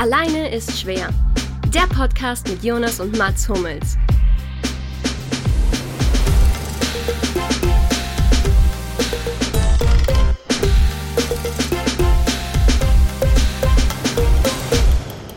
[0.00, 1.08] Alleine ist schwer.
[1.74, 3.96] Der Podcast mit Jonas und Mats Hummels.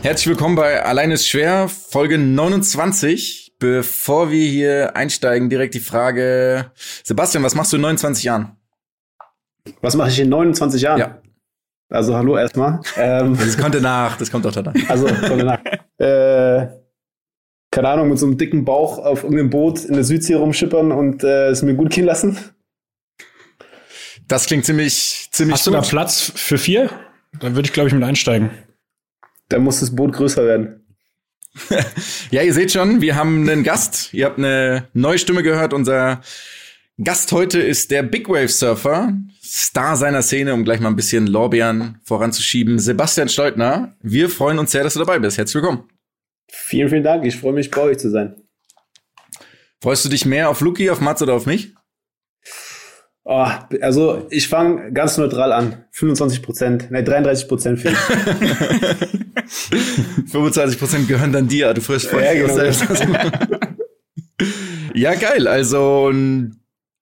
[0.03, 3.55] Herzlich willkommen bei Allein ist schwer, Folge 29.
[3.57, 6.71] Bevor wir hier einsteigen, direkt die Frage,
[7.03, 8.57] Sebastian, was machst du in 29 Jahren?
[9.81, 10.99] Was mache ich in 29 Jahren?
[10.99, 11.20] Ja.
[11.91, 12.79] Also hallo erstmal.
[12.95, 14.73] Ähm, das kommt danach, das kommt doch danach.
[14.87, 15.59] Also kommt danach.
[15.97, 16.67] äh,
[17.69, 21.23] keine Ahnung, mit so einem dicken Bauch auf irgendeinem Boot in der Südsee rumschippern und
[21.23, 22.37] äh, es mir gut gehen lassen.
[24.27, 25.73] Das klingt ziemlich, ziemlich Hast gut.
[25.73, 26.89] du da Platz für vier?
[27.39, 28.51] Dann würde ich, glaube ich, mit einsteigen.
[29.49, 30.85] Dann muss das Boot größer werden.
[32.31, 34.13] ja, ihr seht schon, wir haben einen Gast.
[34.13, 35.73] Ihr habt eine neue Stimme gehört.
[35.73, 36.21] Unser
[36.97, 41.25] Gast heute ist der Big Wave Surfer, Star seiner Szene, um gleich mal ein bisschen
[41.25, 42.79] Lorbeeren voranzuschieben.
[42.79, 45.37] Sebastian Steutner, wir freuen uns sehr, dass du dabei bist.
[45.37, 45.89] Herzlich willkommen.
[46.49, 47.25] Vielen, vielen Dank.
[47.25, 48.35] Ich freue mich, bei euch zu sein.
[49.81, 51.73] Freust du dich mehr auf Luki, auf Mats oder auf mich?
[53.23, 53.47] Oh,
[53.81, 55.85] also ich fange ganz neutral an.
[55.91, 57.91] 25 Prozent, ne 33 Prozent für
[60.27, 61.73] 25 Prozent gehören dann dir.
[61.73, 62.53] Du frischst voll ja, genau.
[62.53, 62.83] selbst.
[64.93, 65.47] ja, geil.
[65.47, 66.11] Also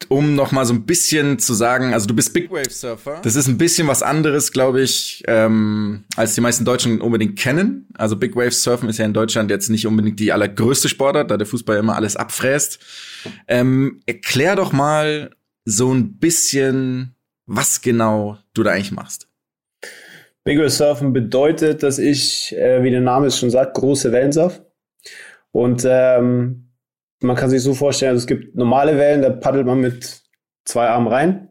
[0.08, 3.20] um noch mal so ein bisschen zu sagen, also du bist Big Wave Surfer.
[3.22, 7.88] Das ist ein bisschen was anderes, glaube ich, ähm, als die meisten Deutschen unbedingt kennen.
[7.96, 11.38] Also Big Wave Surfen ist ja in Deutschland jetzt nicht unbedingt die allergrößte Sportart, da
[11.38, 12.80] der Fußball immer alles abfräst.
[13.48, 15.32] Ähm, erklär doch mal
[15.66, 19.28] so ein bisschen, was genau du da eigentlich machst.
[20.44, 24.32] Big Wave Surfen bedeutet, dass ich, äh, wie der Name es schon sagt, große Wellen
[24.32, 24.62] surf.
[25.52, 26.69] Und ähm,
[27.22, 30.22] man kann sich so vorstellen, also es gibt normale Wellen, da paddelt man mit
[30.66, 31.50] zwei Armen rein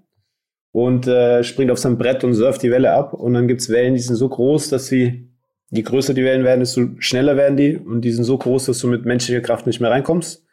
[0.72, 3.12] und äh, springt auf sein Brett und surft die Welle ab.
[3.12, 5.30] Und dann gibt's Wellen, die sind so groß, dass sie,
[5.70, 7.76] je größer die Wellen werden, desto schneller werden die.
[7.76, 10.46] Und die sind so groß, dass du mit menschlicher Kraft nicht mehr reinkommst.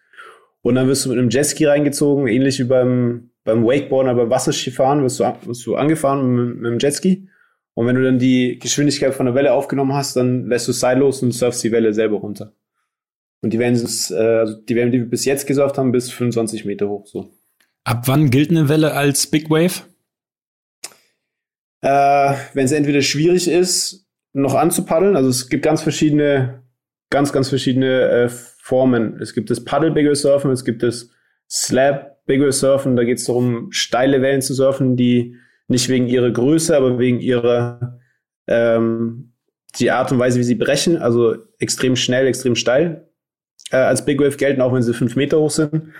[0.62, 4.31] Und dann wirst du mit einem Jetski reingezogen, ähnlich wie beim, beim Wakeboarden oder beim
[4.31, 7.30] Wasserskifahren, wirst du, wirst du angefahren mit, mit einem Jetski.
[7.75, 11.22] Und wenn du dann die Geschwindigkeit von der Welle aufgenommen hast, dann lässt du seillos
[11.22, 12.54] und surfst die Welle selber runter.
[13.41, 16.66] Und die Wellen, äh, also die Wellen, die wir bis jetzt gesurft haben, bis 25
[16.66, 17.06] Meter hoch.
[17.06, 17.31] So.
[17.84, 19.84] Ab wann gilt eine Welle als Big Wave?
[21.81, 26.63] Äh, Wenn es entweder schwierig ist, noch anzupaddeln, also es gibt ganz verschiedene,
[27.09, 29.22] ganz, ganz verschiedene äh, Formen.
[29.22, 31.09] Es gibt das Paddle Big Wave Surfen, es gibt das
[31.50, 35.35] Slab Big Wave Surfen, da geht es darum, steile Wellen zu surfen, die
[35.68, 38.00] nicht wegen ihrer Größe, aber wegen ihrer
[38.47, 39.34] ähm,
[39.79, 43.05] die Art und Weise, wie sie brechen, also extrem schnell, extrem steil
[43.72, 45.94] äh, als Big Wave gelten, auch wenn sie fünf Meter hoch sind.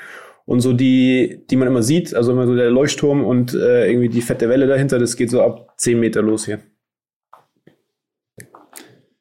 [0.46, 4.10] Und so die, die man immer sieht, also immer so der Leuchtturm und äh, irgendwie
[4.10, 6.60] die fette Welle dahinter, das geht so ab zehn Meter los hier.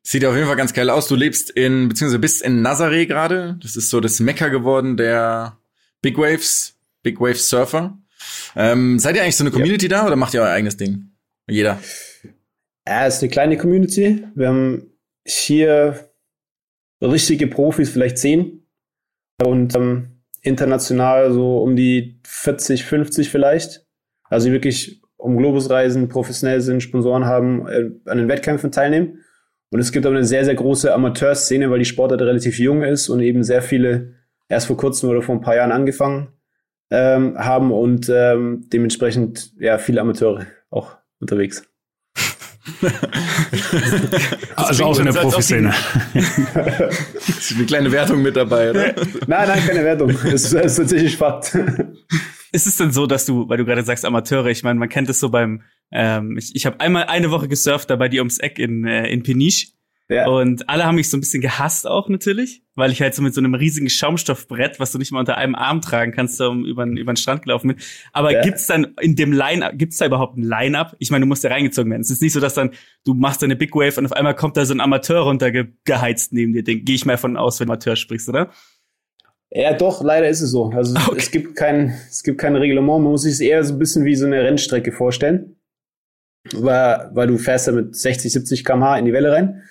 [0.02, 1.08] Sieht auf jeden Fall ganz geil aus.
[1.08, 3.58] Du lebst in, beziehungsweise bist in Nazaré gerade.
[3.62, 5.56] Das ist so das Mecker geworden der
[6.02, 7.96] Big Waves, Big Wave Surfer.
[8.54, 10.00] Ähm, seid ihr eigentlich so eine Community ja.
[10.00, 11.10] da oder macht ihr euer eigenes Ding?
[11.48, 11.80] Jeder?
[12.86, 14.24] Ja, es ist eine kleine Community.
[14.34, 14.92] Wir haben
[15.24, 16.10] hier
[17.10, 18.66] richtige Profis vielleicht zehn
[19.44, 23.86] und ähm, international so um die 40, 50 vielleicht.
[24.24, 29.20] Also die wirklich um Globus reisen, professionell sind, Sponsoren haben, äh, an den Wettkämpfen teilnehmen.
[29.70, 33.08] Und es gibt aber eine sehr, sehr große Amateurszene, weil die Sportart relativ jung ist
[33.08, 34.14] und eben sehr viele
[34.48, 36.28] erst vor kurzem oder vor ein paar Jahren angefangen
[36.90, 41.66] ähm, haben und ähm, dementsprechend ja viele Amateure auch unterwegs.
[44.56, 45.74] also auch in der Profiszene.
[47.26, 48.94] ist eine kleine Wertung mit dabei, oder?
[49.26, 50.10] Nein, nein, keine Wertung.
[50.10, 51.56] Es ist, ist tatsächlich Fakt.
[52.52, 55.10] Ist es denn so, dass du, weil du gerade sagst Amateure, ich meine, man kennt
[55.10, 58.38] es so beim, ähm, ich, ich habe einmal eine Woche gesurft da bei dir ums
[58.38, 59.73] Eck in, äh, in Peniche
[60.08, 60.28] ja.
[60.28, 63.32] Und alle haben mich so ein bisschen gehasst auch natürlich, weil ich halt so mit
[63.32, 66.84] so einem riesigen Schaumstoffbrett, was du nicht mal unter einem Arm tragen kannst, um über,
[66.84, 67.76] über den Strand gelaufen bin.
[68.12, 68.42] Aber ja.
[68.42, 70.94] gibt's dann in dem Line gibt's da überhaupt ein Line-Up?
[70.98, 72.02] Ich meine, du musst ja reingezogen werden.
[72.02, 72.72] Es ist nicht so, dass dann
[73.04, 76.52] du machst deine Big Wave und auf einmal kommt da so ein Amateur runtergeheizt neben
[76.52, 76.62] dir.
[76.62, 78.50] Gehe ich mal von aus, wenn du Amateur sprichst, oder?
[79.50, 80.66] Ja, doch, leider ist es so.
[80.70, 81.16] Also okay.
[81.16, 83.02] es gibt kein, es gibt kein Reglement.
[83.02, 85.56] Man muss sich es eher so ein bisschen wie so eine Rennstrecke vorstellen.
[86.52, 89.62] Weil, weil du fährst da mit 60, 70 km/h in die Welle rein.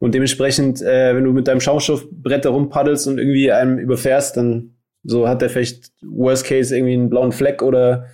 [0.00, 4.74] Und dementsprechend, äh, wenn du mit deinem Schaumstoffbrett da rumpaddelst und irgendwie einem überfährst, dann
[5.04, 8.06] so hat der vielleicht Worst Case irgendwie einen blauen Fleck oder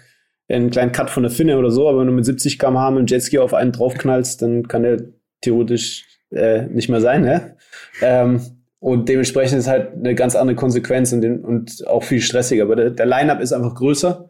[0.48, 1.88] einen kleinen Cut von der Finne oder so.
[1.88, 5.00] Aber wenn du mit 70 km/h mit dem Jetski auf einen draufknallst, dann kann der
[5.40, 7.22] theoretisch äh, nicht mehr sein.
[7.22, 7.56] Ne?
[8.02, 8.40] Ähm,
[8.80, 12.64] und dementsprechend ist halt eine ganz andere Konsequenz und, den, und auch viel stressiger.
[12.64, 14.28] Aber der, der Line-Up ist einfach größer.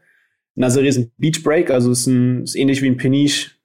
[0.57, 3.56] Nazaré ist ein Beach Break, also ist, ein, ist ähnlich wie ein Peniche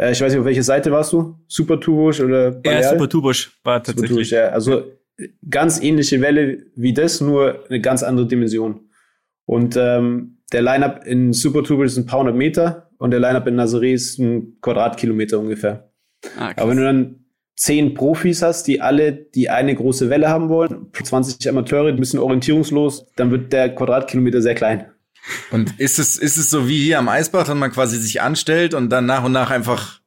[0.00, 1.36] Äh, ich weiß nicht, auf welche Seite warst du?
[1.46, 2.82] Super Tubusch oder Baleal?
[2.82, 4.30] Ja, Super Tubusch war tatsächlich.
[4.30, 4.48] Super ja.
[4.48, 4.84] Also
[5.48, 8.88] ganz ähnliche Welle wie das, nur eine ganz andere Dimension.
[9.44, 13.46] Und ähm, der Lineup in Super Tubusch ist ein paar hundert Meter und der Lineup
[13.46, 15.92] in Nazaré ist ein Quadratkilometer ungefähr.
[16.38, 17.24] Ah, Aber wenn du dann
[17.56, 22.20] zehn Profis hast, die alle die eine große Welle haben wollen, 20 Amateure, ein bisschen
[22.20, 24.86] orientierungslos, dann wird der Quadratkilometer sehr klein.
[25.50, 28.74] Und ist es, ist es so wie hier am Eisbach, dass man quasi sich anstellt
[28.74, 30.00] und dann nach und nach einfach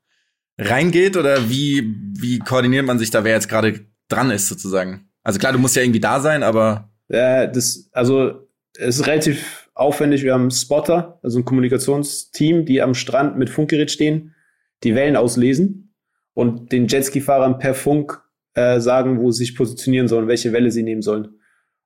[0.58, 1.18] reingeht?
[1.18, 5.10] Oder wie, wie koordiniert man sich da, wer jetzt gerade dran ist, sozusagen?
[5.24, 6.90] Also klar, du musst ja irgendwie da sein, aber.
[7.10, 8.48] Ja, das, also,
[8.78, 10.24] es ist relativ aufwendig.
[10.24, 14.36] Wir haben Spotter, also ein Kommunikationsteam, die am Strand mit Funkgerät stehen,
[14.84, 15.94] die Wellen auslesen
[16.34, 18.22] und den Jetski-Fahrern per Funk
[18.56, 21.40] äh, sagen, wo sie sich positionieren sollen, welche Welle sie nehmen sollen.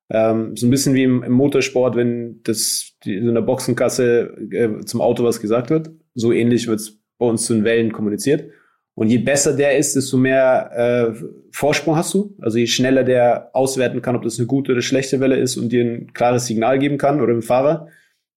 [0.10, 4.86] Ähm, so ein bisschen wie im, im Motorsport, wenn das die, in der Boxenkasse äh,
[4.86, 5.92] zum Auto was gesagt wird.
[6.16, 8.52] So ähnlich wird es bei uns zu den Wellen kommuniziert.
[8.94, 12.36] Und je besser der ist, desto mehr äh, Vorsprung hast du.
[12.42, 15.70] Also je schneller der auswerten kann, ob das eine gute oder schlechte Welle ist und
[15.70, 17.90] dir ein klares Signal geben kann oder dem Fahrer,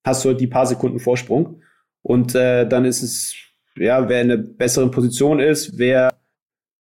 [0.04, 1.62] hast du halt die paar Sekunden Vorsprung.
[2.02, 3.34] Und äh, dann ist es
[3.76, 6.12] ja, wer in einer besseren Position ist, wer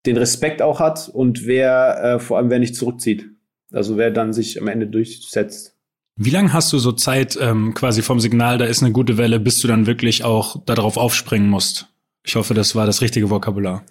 [0.06, 3.33] den Respekt auch hat und wer äh, vor allem wer nicht zurückzieht.
[3.75, 5.76] Also wer dann sich am Ende durchsetzt.
[6.17, 9.41] Wie lange hast du so Zeit ähm, quasi vom Signal, da ist eine gute Welle,
[9.41, 11.88] bis du dann wirklich auch darauf aufspringen musst?
[12.25, 13.85] Ich hoffe, das war das richtige Vokabular.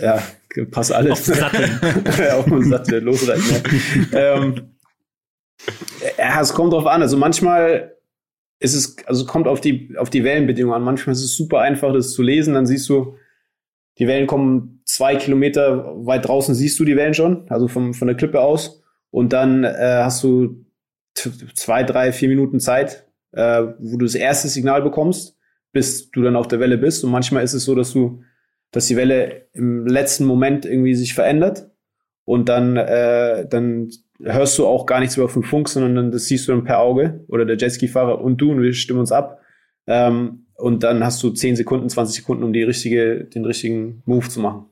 [0.00, 0.22] Ja,
[0.70, 1.12] passt alles.
[1.12, 2.30] Auf den Sattel.
[2.32, 4.10] auf den Sattel, losreiten.
[4.12, 4.34] Ja.
[4.36, 4.70] ähm,
[6.18, 7.02] ja, es kommt drauf an.
[7.02, 7.96] Also manchmal
[8.58, 10.84] ist es, also kommt auf die, auf die Wellenbedingungen an.
[10.84, 12.54] Manchmal ist es super einfach, das zu lesen.
[12.54, 13.16] Dann siehst du,
[13.98, 18.08] die Wellen kommen zwei Kilometer weit draußen, siehst du die Wellen schon, also vom, von
[18.08, 18.79] der Klippe aus.
[19.10, 20.64] Und dann äh, hast du
[21.54, 25.36] zwei, drei, vier Minuten Zeit, äh, wo du das erste Signal bekommst,
[25.72, 27.04] bis du dann auf der Welle bist.
[27.04, 28.22] Und manchmal ist es so, dass du,
[28.70, 31.70] dass die Welle im letzten Moment irgendwie sich verändert
[32.24, 33.90] und dann, äh, dann
[34.22, 36.80] hörst du auch gar nichts mehr auf dem Funk, sondern das siehst du dann per
[36.80, 39.40] Auge oder der Jetski-Fahrer und du und wir stimmen uns ab.
[39.86, 44.28] Ähm, und dann hast du 10 Sekunden, 20 Sekunden, um die richtige, den richtigen Move
[44.28, 44.66] zu machen.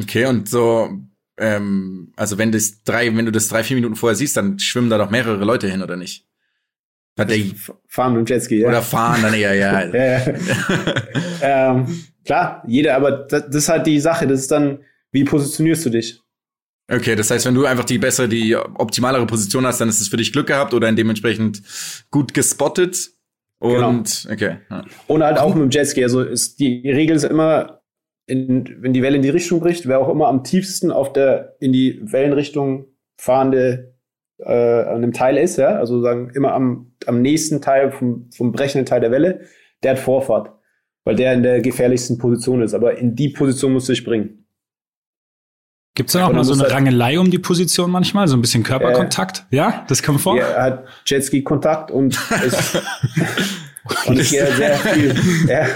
[0.00, 0.90] Okay, und so,
[1.36, 4.90] ähm, also wenn das drei, wenn du das drei, vier Minuten vorher siehst, dann schwimmen
[4.90, 6.26] da doch mehrere Leute hin, oder nicht?
[7.18, 7.38] Hat der,
[7.86, 8.68] fahren mit dem Jetski, ja.
[8.68, 9.84] Oder fahren dann eher, ja.
[9.94, 10.34] ja, ja.
[11.72, 14.80] ähm, klar, jeder, aber das, das ist halt die Sache, das ist dann,
[15.12, 16.20] wie positionierst du dich?
[16.90, 20.08] Okay, das heißt, wenn du einfach die bessere, die optimalere Position hast, dann ist es
[20.08, 21.62] für dich Glück gehabt oder dementsprechend
[22.10, 23.10] gut gespottet.
[23.60, 23.88] Genau.
[23.88, 24.34] Und genau.
[24.34, 24.56] okay.
[24.70, 24.84] Ja.
[25.06, 26.02] Und halt auch mit dem Jetski.
[26.02, 27.80] Also ist die Regel ist immer,
[28.26, 31.56] in, wenn die Welle in die Richtung bricht, wer auch immer am tiefsten auf der
[31.60, 32.86] in die Wellenrichtung
[33.16, 33.94] fahrende
[34.38, 38.52] äh, an dem Teil ist, ja, also sagen immer am, am nächsten Teil vom, vom
[38.52, 39.42] brechenden Teil der Welle,
[39.82, 40.50] der hat Vorfahrt,
[41.04, 42.74] weil der in der gefährlichsten Position ist.
[42.74, 44.44] Aber in die Position musst du dich bringen.
[45.96, 48.26] Gibt es da auch mal so eine halt Rangelei um die Position manchmal?
[48.26, 49.46] So ein bisschen Körperkontakt?
[49.50, 50.36] Äh, ja, das kommt vor?
[50.36, 52.82] Er hat Jetski-Kontakt und ist,
[54.06, 55.14] und ich gehe sehr viel.
[55.48, 55.66] Ja.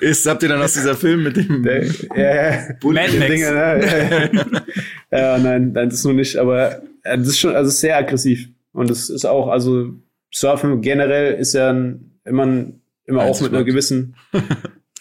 [0.00, 2.68] Ist, habt ihr dann aus dieser Film mit dem der, ja, ja.
[2.82, 3.12] Mad Max.
[3.12, 4.30] Dinge, ne?
[5.10, 8.48] ja, nein, nein, das nur nicht, aber äh, das ist schon, also sehr aggressiv.
[8.72, 9.90] Und das ist auch, also
[10.32, 14.16] Surfen generell ist ja ein, immer, ein, immer auch mit einer gewissen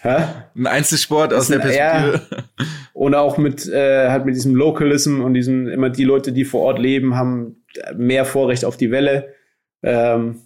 [0.05, 0.25] Hä?
[0.55, 2.21] Ein Einzelsport aus der Perspektive.
[2.29, 6.45] Ja, und auch mit, äh, halt mit diesem Localism und diesen, immer die Leute, die
[6.45, 7.63] vor Ort leben, haben
[7.95, 9.33] mehr Vorrecht auf die Welle.
[9.81, 10.41] Ähm,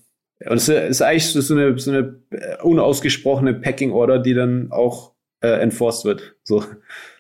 [0.46, 2.20] und es ist eigentlich so eine, so eine
[2.64, 6.36] unausgesprochene Packing Order, die dann auch äh, enforced wird.
[6.44, 6.64] So.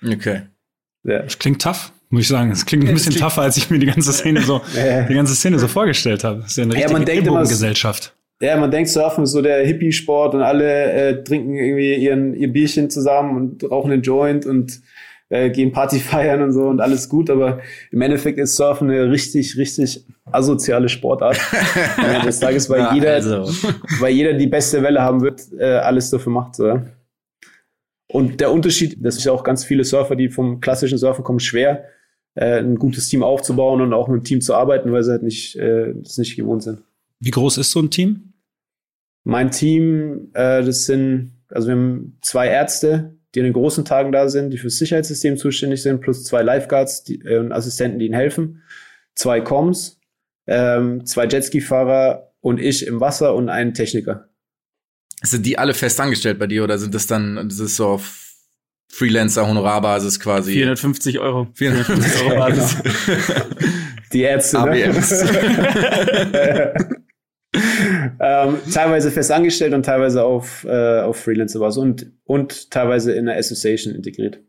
[0.05, 0.43] Okay.
[1.03, 1.19] Ja.
[1.19, 2.51] Das klingt tough, muss ich sagen.
[2.51, 4.61] Es klingt ein bisschen klingt tougher, als ich mir die ganze Szene so,
[5.09, 6.41] die ganze Szene so vorgestellt habe.
[6.41, 8.15] Das ist ja eine richtige ja, man denkt immer, Gesellschaft.
[8.41, 12.47] Ja, man denkt, Surfen ist so der Hippie-Sport und alle äh, trinken irgendwie ihren, ihr
[12.47, 14.81] Bierchen zusammen und rauchen einen Joint und
[15.29, 17.59] äh, gehen Party feiern und so und alles gut, aber
[17.91, 21.39] im Endeffekt ist Surfen eine richtig, richtig asoziale Sportart.
[21.97, 23.43] ja, des Tages, weil ja, jeder, also.
[23.99, 26.55] weil jeder die beste Welle haben wird, äh, alles dafür macht.
[26.55, 26.81] So.
[28.11, 31.85] Und der Unterschied, das ist auch ganz viele Surfer, die vom klassischen Surfen kommen, schwer,
[32.35, 35.23] äh, ein gutes Team aufzubauen und auch mit dem Team zu arbeiten, weil sie halt
[35.23, 36.81] nicht, äh, das nicht gewohnt sind.
[37.19, 38.33] Wie groß ist so ein Team?
[39.23, 44.11] Mein Team, äh, das sind, also wir haben zwei Ärzte, die in den großen Tagen
[44.11, 48.07] da sind, die fürs Sicherheitssystem zuständig sind, plus zwei Lifeguards die, äh, und Assistenten, die
[48.07, 48.63] ihnen helfen,
[49.15, 49.99] zwei Coms,
[50.47, 54.29] ähm, zwei Jetski-Fahrer und ich im Wasser und einen Techniker.
[55.21, 58.29] Sind die alle fest angestellt bei dir oder sind das dann, das ist so auf
[58.87, 60.53] Freelancer-Honorarbasis quasi?
[60.53, 61.47] 450 Euro.
[61.53, 62.77] 450 Euro Basis.
[64.11, 64.61] die Ärzte.
[64.61, 64.93] Ne?
[68.19, 73.37] ähm, teilweise fest angestellt und teilweise auf, äh, auf Freelancer-Basis und, und teilweise in der
[73.37, 74.39] Association integriert.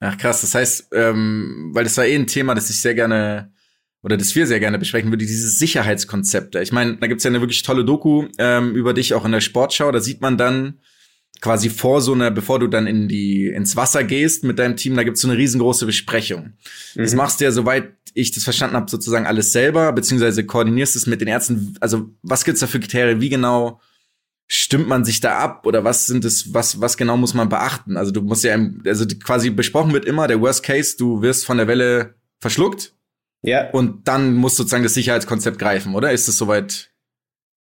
[0.00, 3.52] Ach krass, das heißt, ähm, weil das war eh ein Thema, das ich sehr gerne
[4.02, 6.60] oder das wir sehr gerne besprechen würde, diese Sicherheitskonzepte.
[6.60, 9.40] Ich meine, da gibt's ja eine wirklich tolle Doku ähm, über dich auch in der
[9.40, 9.92] Sportschau.
[9.92, 10.80] Da sieht man dann
[11.40, 14.96] quasi vor so einer, bevor du dann in die ins Wasser gehst mit deinem Team,
[14.96, 16.54] da gibt's so eine riesengroße Besprechung.
[16.94, 17.02] Mhm.
[17.02, 21.06] Das machst du ja, soweit ich das verstanden habe, sozusagen alles selber, beziehungsweise koordinierst es
[21.06, 21.76] mit den Ärzten.
[21.80, 23.20] Also was gibt's da für Kriterien?
[23.20, 23.80] Wie genau
[24.46, 27.96] stimmt man sich da ab oder was sind es, was, was genau muss man beachten?
[27.96, 31.56] Also du musst ja, also quasi besprochen wird immer der Worst Case, du wirst von
[31.56, 32.94] der Welle verschluckt.
[33.42, 33.70] Ja.
[33.70, 36.12] Und dann muss sozusagen das Sicherheitskonzept greifen, oder?
[36.12, 36.90] Ist es soweit?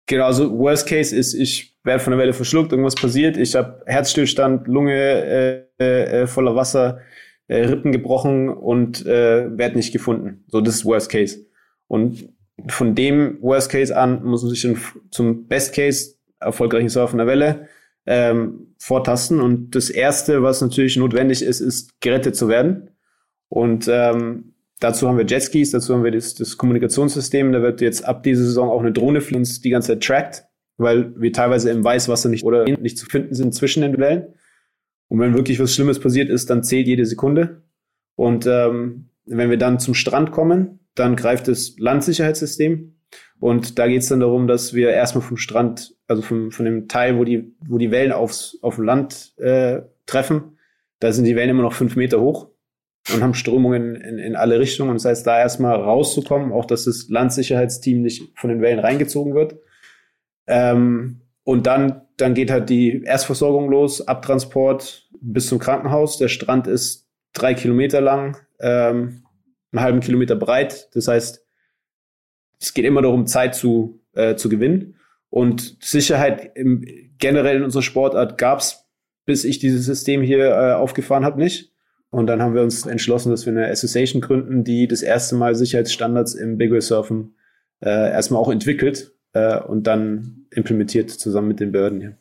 [0.07, 3.83] Genau, also Worst Case ist, ich werde von der Welle verschluckt, irgendwas passiert, ich habe
[3.87, 7.01] Herzstillstand, Lunge äh, äh, voller Wasser,
[7.49, 10.45] äh, Rippen gebrochen und äh, werde nicht gefunden.
[10.49, 11.47] So, das ist Worst Case.
[11.87, 12.29] Und
[12.69, 14.67] von dem Worst Case an muss man sich
[15.11, 17.69] zum Best Case erfolgreichen Surfen der Welle
[18.07, 19.41] ähm, vortasten.
[19.41, 22.91] Und das Erste, was natürlich notwendig ist, ist gerettet zu werden.
[23.49, 27.53] Und ähm, dazu haben wir Jetskis, dazu haben wir das, das Kommunikationssystem.
[27.53, 30.45] Da wird jetzt ab dieser Saison auch eine Drohne für uns die ganze Zeit trackt,
[30.79, 34.35] weil wir teilweise im Weißwasser nicht oder nicht zu finden sind zwischen den Wellen.
[35.09, 37.63] Und wenn wirklich was Schlimmes passiert ist, dann zählt jede Sekunde.
[38.17, 42.97] Und ähm, wenn wir dann zum Strand kommen, dann greift das Landsicherheitssystem.
[43.39, 46.89] Und da geht es dann darum, dass wir erstmal vom Strand, also vom, von dem
[46.89, 50.57] Teil, wo die, wo die Wellen aufs, auf dem Land äh, treffen,
[51.01, 52.49] da sind die Wellen immer noch fünf Meter hoch
[53.13, 54.91] und haben Strömungen in, in alle Richtungen.
[54.91, 59.35] Und das heißt, da erstmal rauszukommen, auch dass das Landsicherheitsteam nicht von den Wellen reingezogen
[59.35, 59.57] wird.
[60.47, 66.19] Ähm, und dann, dann geht halt die Erstversorgung los, Abtransport bis zum Krankenhaus.
[66.19, 69.25] Der Strand ist drei Kilometer lang, ähm,
[69.73, 70.89] einen halben Kilometer breit.
[70.95, 71.45] Das heißt,
[72.59, 74.97] es geht immer darum, Zeit zu, äh, zu gewinnen.
[75.29, 76.85] Und Sicherheit im,
[77.19, 78.85] generell in unserer Sportart gab es,
[79.27, 81.73] bis ich dieses System hier äh, aufgefahren habe, nicht.
[82.09, 85.55] Und dann haben wir uns entschlossen, dass wir eine Association gründen, die das erste Mal
[85.55, 87.35] Sicherheitsstandards im Big Wave Surfen
[87.81, 92.17] äh, erstmal auch entwickelt äh, und dann implementiert zusammen mit den Behörden hier.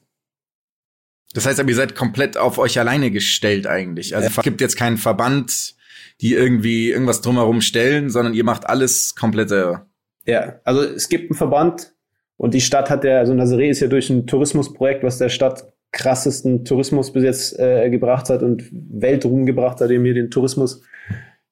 [1.34, 4.15] Das heißt aber, ihr seid komplett auf euch alleine gestellt eigentlich.
[4.15, 5.75] Also es gibt jetzt keinen Verband,
[6.22, 9.88] die irgendwie irgendwas drumherum stellen, sondern ihr macht alles komplett selber.
[10.25, 11.93] Ja, also es gibt einen Verband
[12.38, 15.74] und die Stadt hat ja, also Nazaré ist ja durch ein Tourismusprojekt, was der Stadt
[15.91, 20.81] krassesten Tourismus bis jetzt äh, gebracht hat und Weltruhm gebracht hat, dem hier den Tourismus,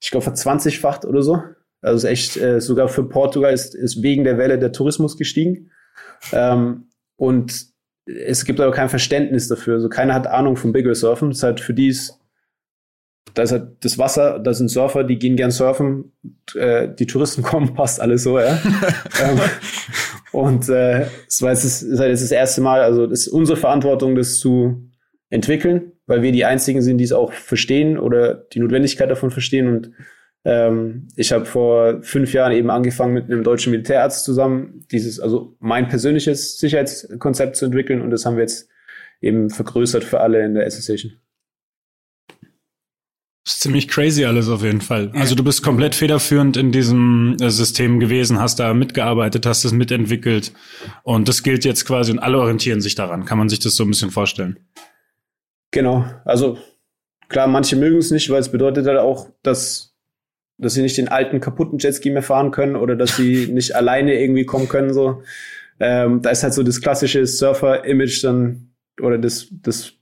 [0.01, 1.41] ich glaube, verzwanzigfacht oder so.
[1.83, 5.69] Also ist echt, äh, sogar für Portugal ist, ist wegen der Welle der Tourismus gestiegen.
[6.31, 6.87] Ähm,
[7.17, 7.67] und
[8.05, 9.75] es gibt aber kein Verständnis dafür.
[9.75, 11.29] Also keiner hat Ahnung vom Bigger Surfen.
[11.29, 12.19] Das ist halt für die ist
[13.33, 16.11] da ist halt das Wasser, da sind Surfer, die gehen gern surfen,
[16.55, 18.59] äh, die Touristen kommen, passt alles so, ja.
[19.23, 19.39] ähm,
[20.31, 23.57] und äh, es war jetzt das, ist halt das erste Mal, also das ist unsere
[23.57, 24.89] Verantwortung, das zu
[25.29, 29.67] entwickeln, weil wir die einzigen sind, die es auch verstehen oder die Notwendigkeit davon verstehen.
[29.67, 29.91] Und
[30.45, 35.55] ähm, ich habe vor fünf Jahren eben angefangen, mit einem deutschen Militärarzt zusammen dieses, also
[35.59, 38.69] mein persönliches Sicherheitskonzept zu entwickeln und das haben wir jetzt
[39.21, 41.13] eben vergrößert für alle in der Association.
[43.45, 45.12] Das ist ziemlich crazy alles auf jeden Fall.
[45.15, 49.73] Also du bist komplett federführend in diesem äh, System gewesen, hast da mitgearbeitet, hast es
[49.73, 50.53] mitentwickelt
[51.03, 53.25] und das gilt jetzt quasi und alle orientieren sich daran.
[53.25, 54.59] Kann man sich das so ein bisschen vorstellen?
[55.71, 56.05] Genau.
[56.23, 56.57] Also
[57.27, 59.92] klar, manche mögen es nicht, weil es bedeutet halt auch, dass,
[60.57, 64.19] dass sie nicht den alten kaputten Jetski mehr fahren können oder dass sie nicht alleine
[64.19, 64.93] irgendwie kommen können.
[64.93, 65.24] So,
[65.79, 68.69] ähm, da ist halt so das klassische Surfer-Image dann
[69.00, 69.93] oder das, das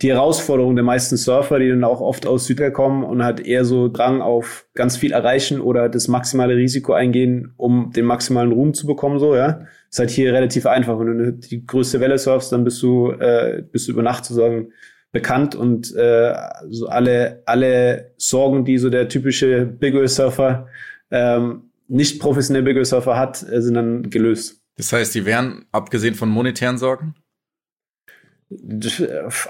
[0.00, 3.64] die Herausforderung der meisten Surfer, die dann auch oft aus Südafrika kommen und halt eher
[3.64, 8.72] so Drang auf ganz viel erreichen oder das maximale Risiko eingehen, um den maximalen Ruhm
[8.72, 9.66] zu bekommen, so, ja.
[9.90, 10.98] Ist halt hier relativ einfach.
[10.98, 14.68] Wenn du die größte Welle surfst, dann bist du, äh, bist du über Nacht sozusagen
[15.12, 16.34] bekannt und äh,
[16.68, 20.68] so alle, alle Sorgen, die so der typische Big Wave Surfer,
[21.10, 24.62] ähm, nicht professionelle Big Wave Surfer hat, äh, sind dann gelöst.
[24.76, 27.14] Das heißt, die wären, abgesehen von monetären Sorgen?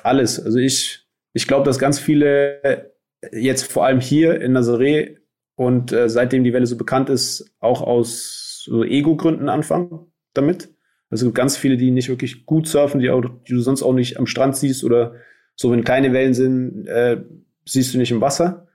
[0.03, 0.39] alles.
[0.39, 2.93] Also ich, ich glaube, dass ganz viele
[3.33, 5.17] jetzt vor allem hier in Nazaré
[5.55, 10.71] und äh, seitdem die Welle so bekannt ist, auch aus so Ego-Gründen anfangen damit.
[11.11, 14.19] Also ganz viele, die nicht wirklich gut surfen, die, auch, die du sonst auch nicht
[14.19, 15.15] am Strand siehst oder
[15.61, 17.23] so, wenn kleine Wellen sind, äh,
[17.67, 18.67] siehst du nicht im Wasser.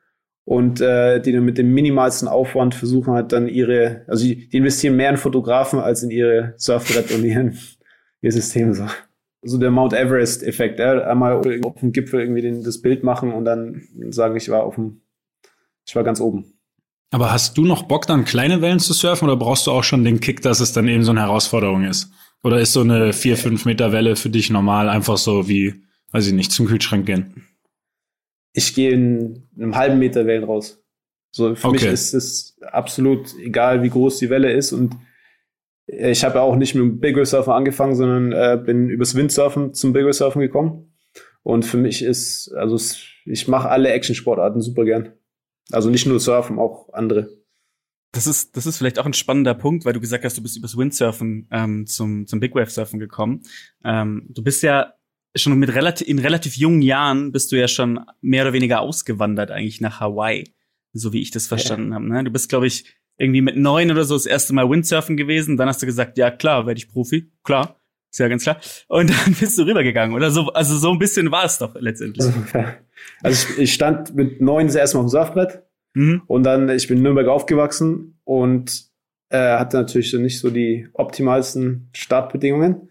[0.44, 4.58] Und äh, die dann mit dem minimalsten Aufwand versuchen halt dann ihre, also die, die
[4.58, 7.58] investieren mehr in Fotografen als in ihre Surfbrett und ihren,
[8.22, 8.86] ihr System so
[9.42, 10.77] so der Mount Everest-Effekt.
[10.77, 11.01] Ja?
[11.08, 14.75] Einmal auf dem Gipfel irgendwie den, das Bild machen und dann sagen, ich war auf
[14.75, 15.01] dem,
[15.88, 16.54] ich war ganz oben.
[17.12, 20.04] Aber hast du noch Bock, dann kleine Wellen zu surfen oder brauchst du auch schon
[20.04, 22.12] den Kick, dass es dann eben so eine Herausforderung ist?
[22.44, 25.74] Oder ist so eine vier fünf Meter Welle für dich normal, einfach so wie,
[26.15, 27.45] weiß ich nicht, zum Kühlschrank gehen?
[28.53, 30.81] Ich gehe in einem halben Meter Wellen raus.
[31.31, 31.75] So, für okay.
[31.75, 34.72] mich ist es absolut egal, wie groß die Welle ist.
[34.72, 34.95] Und
[35.88, 39.74] ich habe auch nicht mit dem Big Wave Surfen angefangen, sondern äh, bin übers Windsurfen
[39.74, 40.93] zum Big Wave Surfen gekommen.
[41.43, 42.79] Und für mich ist, also
[43.25, 45.12] ich mache alle Action-Sportarten super gern.
[45.74, 47.29] Also nicht nur Surfen, auch andere.
[48.13, 50.55] Das ist, das ist vielleicht auch ein spannender Punkt, weil du gesagt hast, du bist
[50.55, 53.43] übers Windsurfen ähm, zum, zum Big Wave Surfen gekommen.
[53.84, 54.93] Ähm, du bist ja
[55.36, 59.51] schon mit relativ, in relativ jungen Jahren bist du ja schon mehr oder weniger ausgewandert
[59.51, 60.46] eigentlich nach Hawaii,
[60.94, 61.96] so wie ich das verstanden ja.
[61.96, 62.08] habe.
[62.08, 62.24] Ne?
[62.24, 62.86] Du bist, glaube ich,
[63.18, 65.58] irgendwie mit neun oder so das erste Mal Windsurfen gewesen.
[65.58, 67.80] Dann hast du gesagt, ja klar, werde ich Profi, klar,
[68.12, 68.60] ist ja ganz klar.
[68.88, 70.48] Und dann bist du rübergegangen oder so.
[70.54, 72.25] Also so ein bisschen war es doch letztendlich.
[73.22, 75.65] Also ich stand mit neun das erste Mal auf dem Surfbrett
[75.96, 76.22] Mhm.
[76.27, 78.86] Und dann, ich bin in Nürnberg aufgewachsen und
[79.30, 82.89] äh, hatte natürlich nicht so die optimalsten Startbedingungen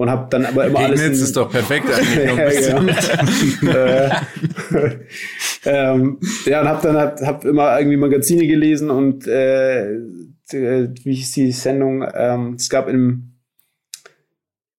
[0.00, 1.02] und habe dann aber immer alles.
[1.02, 2.66] Jetzt ist doch perfekt eigentlich.
[2.66, 2.80] ja,
[3.60, 3.70] genau.
[3.70, 4.96] äh,
[5.66, 9.98] ähm, ja, und habe dann hab, hab immer irgendwie Magazine gelesen und äh,
[10.50, 12.02] wie hieß die Sendung?
[12.14, 13.34] Ähm, es gab im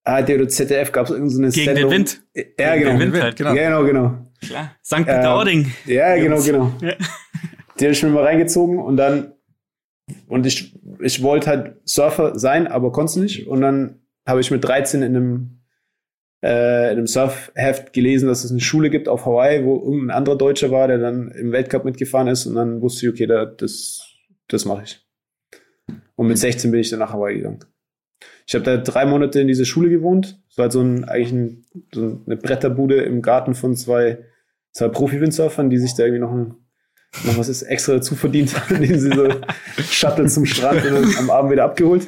[0.03, 1.91] ARD oder ZDF gab es irgendeine Gegen Sendung.
[1.91, 2.23] den Wind.
[2.33, 2.87] Ja, genau.
[2.87, 3.53] Gegen den Wind halt, genau.
[3.53, 4.27] Ja, genau, genau.
[4.41, 4.75] Klar.
[4.83, 4.95] St.
[5.05, 5.59] Peter-Ording.
[5.85, 6.71] Ähm, ja, genau, genau.
[6.81, 6.93] Ja.
[7.79, 9.33] Die habe ich mir mal reingezogen und dann,
[10.27, 13.47] und ich, ich wollte halt Surfer sein, aber konnte es nicht.
[13.47, 14.01] Und dann
[14.31, 15.59] habe ich mit 13 in einem,
[16.43, 20.37] äh, in einem Surfheft gelesen, dass es eine Schule gibt auf Hawaii, wo irgendein anderer
[20.37, 22.45] Deutscher war, der dann im Weltcup mitgefahren ist.
[22.47, 24.01] Und dann wusste ich, okay, da, das,
[24.47, 25.05] das mache ich.
[26.15, 27.63] Und mit 16 bin ich dann nach Hawaii gegangen.
[28.47, 30.41] Ich habe da drei Monate in dieser Schule gewohnt.
[30.49, 34.25] Es war halt so ein, eigentlich ein, so eine Bretterbude im Garten von zwei,
[34.71, 36.55] zwei Profi-Windsurfern, die sich da irgendwie noch ein
[37.25, 39.27] noch was ist extra dazu verdient, indem sie so
[39.89, 42.07] Shuttle zum Strand und am Abend wieder abgeholt.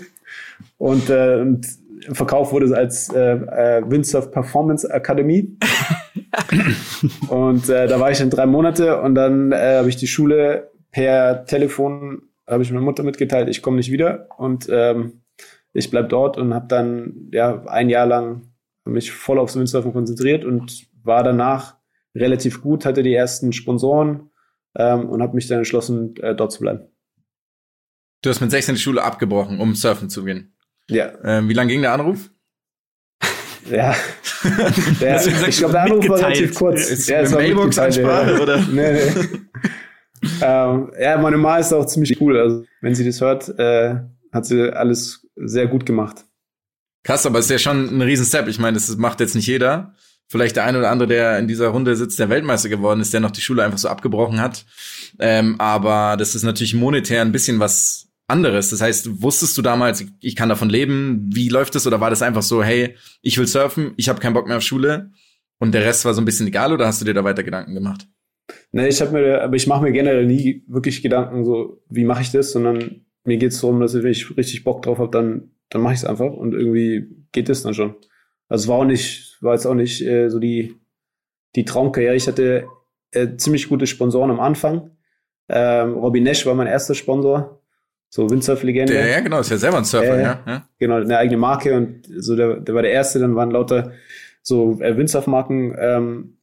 [0.77, 1.68] Und, äh, und
[2.08, 5.58] im Verkauf wurde es als äh, äh, Windsurf Performance Akademie.
[7.30, 10.72] und äh, da war ich dann drei Monate und dann äh, habe ich die Schule
[10.92, 15.24] per Telefon, habe ich meiner Mutter mitgeteilt, ich komme nicht wieder und ähm,
[15.74, 18.54] ich bleib dort und habe dann ja ein Jahr lang
[18.86, 21.78] mich voll aufs Windsurfen konzentriert und war danach
[22.16, 24.30] relativ gut, hatte die ersten Sponsoren,
[24.76, 26.88] ähm, und habe mich dann entschlossen, äh, dort zu bleiben.
[28.22, 30.53] Du hast mit 16 die Schule abgebrochen, um surfen zu gehen.
[30.89, 31.12] Ja.
[31.24, 32.30] Ähm, wie lange ging der Anruf?
[33.69, 33.96] Ja.
[35.00, 36.89] der, ich glaube, der Anruf war relativ kurz.
[36.89, 38.58] Ist ja, Mailbox-Ansprache, oder?
[38.72, 39.12] nee, nee.
[40.41, 42.38] ähm, ja, meine Ma ist auch ziemlich cool.
[42.38, 43.96] Also, wenn sie das hört, äh,
[44.32, 46.26] hat sie alles sehr gut gemacht.
[47.04, 48.48] Krass, aber es ist ja schon ein Riesen-Step.
[48.48, 49.93] Ich meine, das macht jetzt nicht jeder
[50.34, 53.19] vielleicht der eine oder andere, der in dieser Runde sitzt, der Weltmeister geworden ist, der
[53.19, 54.65] noch die Schule einfach so abgebrochen hat.
[55.19, 58.70] Ähm, aber das ist natürlich monetär ein bisschen was anderes.
[58.70, 61.30] Das heißt, wusstest du damals, ich kann davon leben?
[61.34, 61.86] Wie läuft es?
[61.88, 64.64] Oder war das einfach so, hey, ich will surfen, ich habe keinen Bock mehr auf
[64.64, 65.12] Schule
[65.60, 67.74] und der Rest war so ein bisschen egal oder hast du dir da weiter Gedanken
[67.74, 68.08] gemacht?
[68.72, 72.22] Nee, ich habe mir, aber ich mache mir generell nie wirklich Gedanken, so wie mache
[72.22, 75.12] ich das, sondern mir geht es darum, dass ich, wenn ich richtig Bock drauf habe,
[75.12, 77.96] dann, dann mache ich es einfach und irgendwie geht es dann schon.
[78.50, 80.76] Also war auch nicht, war jetzt auch nicht äh, so die,
[81.56, 82.16] die Traumkarriere.
[82.16, 82.68] Ich hatte
[83.12, 84.92] äh, ziemlich gute Sponsoren am Anfang.
[85.50, 87.62] Ähm, Robin Nash war mein erster Sponsor.
[88.15, 88.93] So Windsurf-Legende.
[88.93, 90.67] Ja, genau, ist ja selber ein Surfer, äh, ja, ja.
[90.78, 93.93] Genau, eine eigene Marke und so der, der war der erste, dann waren lauter
[94.43, 96.38] so äh, Windsurf-Marken, ähm,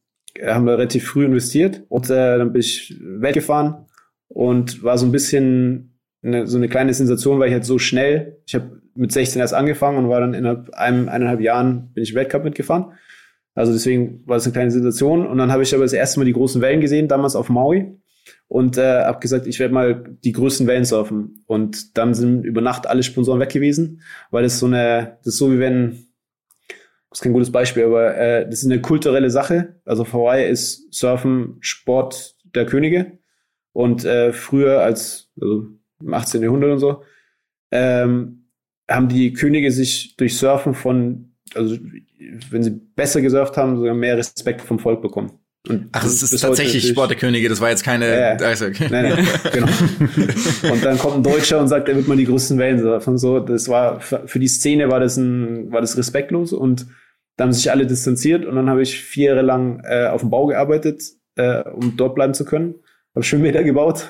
[0.45, 3.85] haben wir relativ früh investiert und äh, dann bin ich weggefahren
[4.27, 8.41] und war so ein bisschen eine, so eine kleine Sensation, weil ich halt so schnell,
[8.45, 12.13] ich habe mit 16 erst angefangen und war dann innerhalb einem, eineinhalb Jahren bin ich
[12.13, 12.97] Weltcup mitgefahren.
[13.55, 15.25] Also deswegen war das eine kleine Situation.
[15.25, 17.97] Und dann habe ich aber das erste Mal die großen Wellen gesehen, damals auf Maui.
[18.47, 21.43] Und äh, habe gesagt, ich werde mal die größten Wellen surfen.
[21.47, 25.39] Und dann sind über Nacht alle Sponsoren weg gewesen, weil das so eine, das ist
[25.39, 26.07] so wie wenn,
[27.09, 29.79] das ist kein gutes Beispiel, aber äh, das ist eine kulturelle Sache.
[29.85, 33.19] Also Hawaii ist Surfen Sport der Könige.
[33.73, 35.67] Und äh, früher als, also
[36.01, 36.41] im 18.
[36.41, 37.03] Jahrhundert und so,
[37.71, 38.49] ähm,
[38.89, 41.77] haben die Könige sich durch Surfen von, also
[42.49, 45.40] wenn sie besser gesurft haben, sogar mehr Respekt vom Volk bekommen.
[45.67, 48.07] Und Ach, es ist tatsächlich Sport der Könige, das war jetzt keine.
[48.07, 48.47] Ja, ja.
[48.47, 48.87] Also, okay.
[48.89, 49.67] Nein, nein, genau.
[50.73, 53.19] und dann kommt ein Deutscher und sagt, er wird mal die größten Wellen surfen.
[53.19, 56.87] So, das war für die Szene war das ein, war das respektlos und
[57.37, 60.31] da haben sich alle distanziert und dann habe ich vier Jahre lang äh, auf dem
[60.31, 61.03] Bau gearbeitet,
[61.35, 62.75] äh, um dort bleiben zu können.
[63.13, 64.09] Habe Schwimmbäder gebaut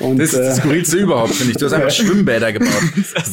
[0.00, 1.58] und, das ist das äh, Skurrilste überhaupt, finde ich.
[1.58, 2.70] Du hast einfach Schwimmbäder gebaut.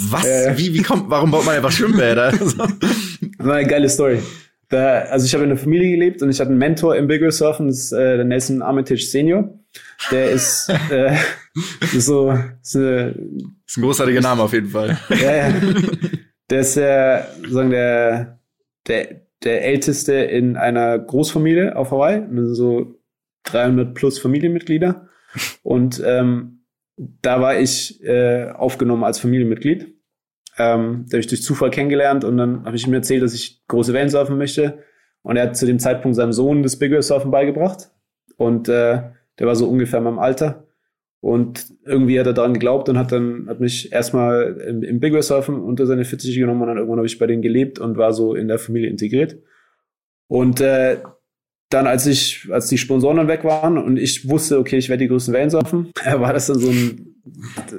[0.09, 0.25] Was?
[0.57, 2.31] Wie, wie kommt, warum baut man einfach Schwimmbäder?
[2.31, 4.19] das war eine geile Story.
[4.69, 7.31] Da, also ich habe in einer Familie gelebt und ich hatte einen Mentor im Bigger
[7.31, 9.59] Surfen, das ist äh, der Nelson Armitage Senior.
[10.11, 11.15] Der ist, äh,
[11.97, 13.15] so ist, eine,
[13.65, 14.97] ist ein großartiger Name auf jeden Fall.
[15.09, 15.53] Ja, ja.
[16.49, 18.39] Der ist der, sagen der,
[18.87, 22.23] der, der älteste in einer Großfamilie auf Hawaii.
[22.55, 22.95] So
[23.43, 25.07] 300 plus Familienmitglieder.
[25.63, 26.65] Und ähm,
[26.97, 29.98] da war ich äh, aufgenommen als Familienmitglied.
[30.59, 33.63] Ähm, da habe ich durch Zufall kennengelernt und dann habe ich ihm erzählt, dass ich
[33.67, 34.79] große Wellen surfen möchte.
[35.21, 37.91] Und er hat zu dem Zeitpunkt seinem Sohn das Big Wave Surfen beigebracht.
[38.37, 39.01] Und äh,
[39.39, 40.67] der war so ungefähr in meinem Alter.
[41.21, 45.13] Und irgendwie hat er daran geglaubt und hat dann hat mich erstmal im, im Big
[45.13, 47.97] Wave Surfen unter seine 40 genommen und dann irgendwann habe ich bei denen gelebt und
[47.97, 49.37] war so in der Familie integriert.
[50.27, 50.97] Und äh,
[51.69, 55.03] dann, als ich, als die Sponsoren dann weg waren und ich wusste, okay, ich werde
[55.03, 57.08] die größten Wellen surfen, war das dann so ein,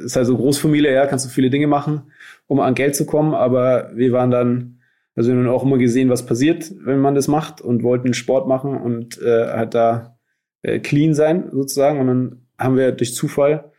[0.04, 2.10] ist halt so Großfamilie, ja, kannst du viele Dinge machen,
[2.46, 4.80] um an Geld zu kommen, aber wir waren dann,
[5.14, 8.48] also wir haben auch immer gesehen, was passiert, wenn man das macht und wollten Sport
[8.48, 10.18] machen und äh, halt da
[10.62, 13.70] äh, clean sein sozusagen und dann haben wir durch Zufall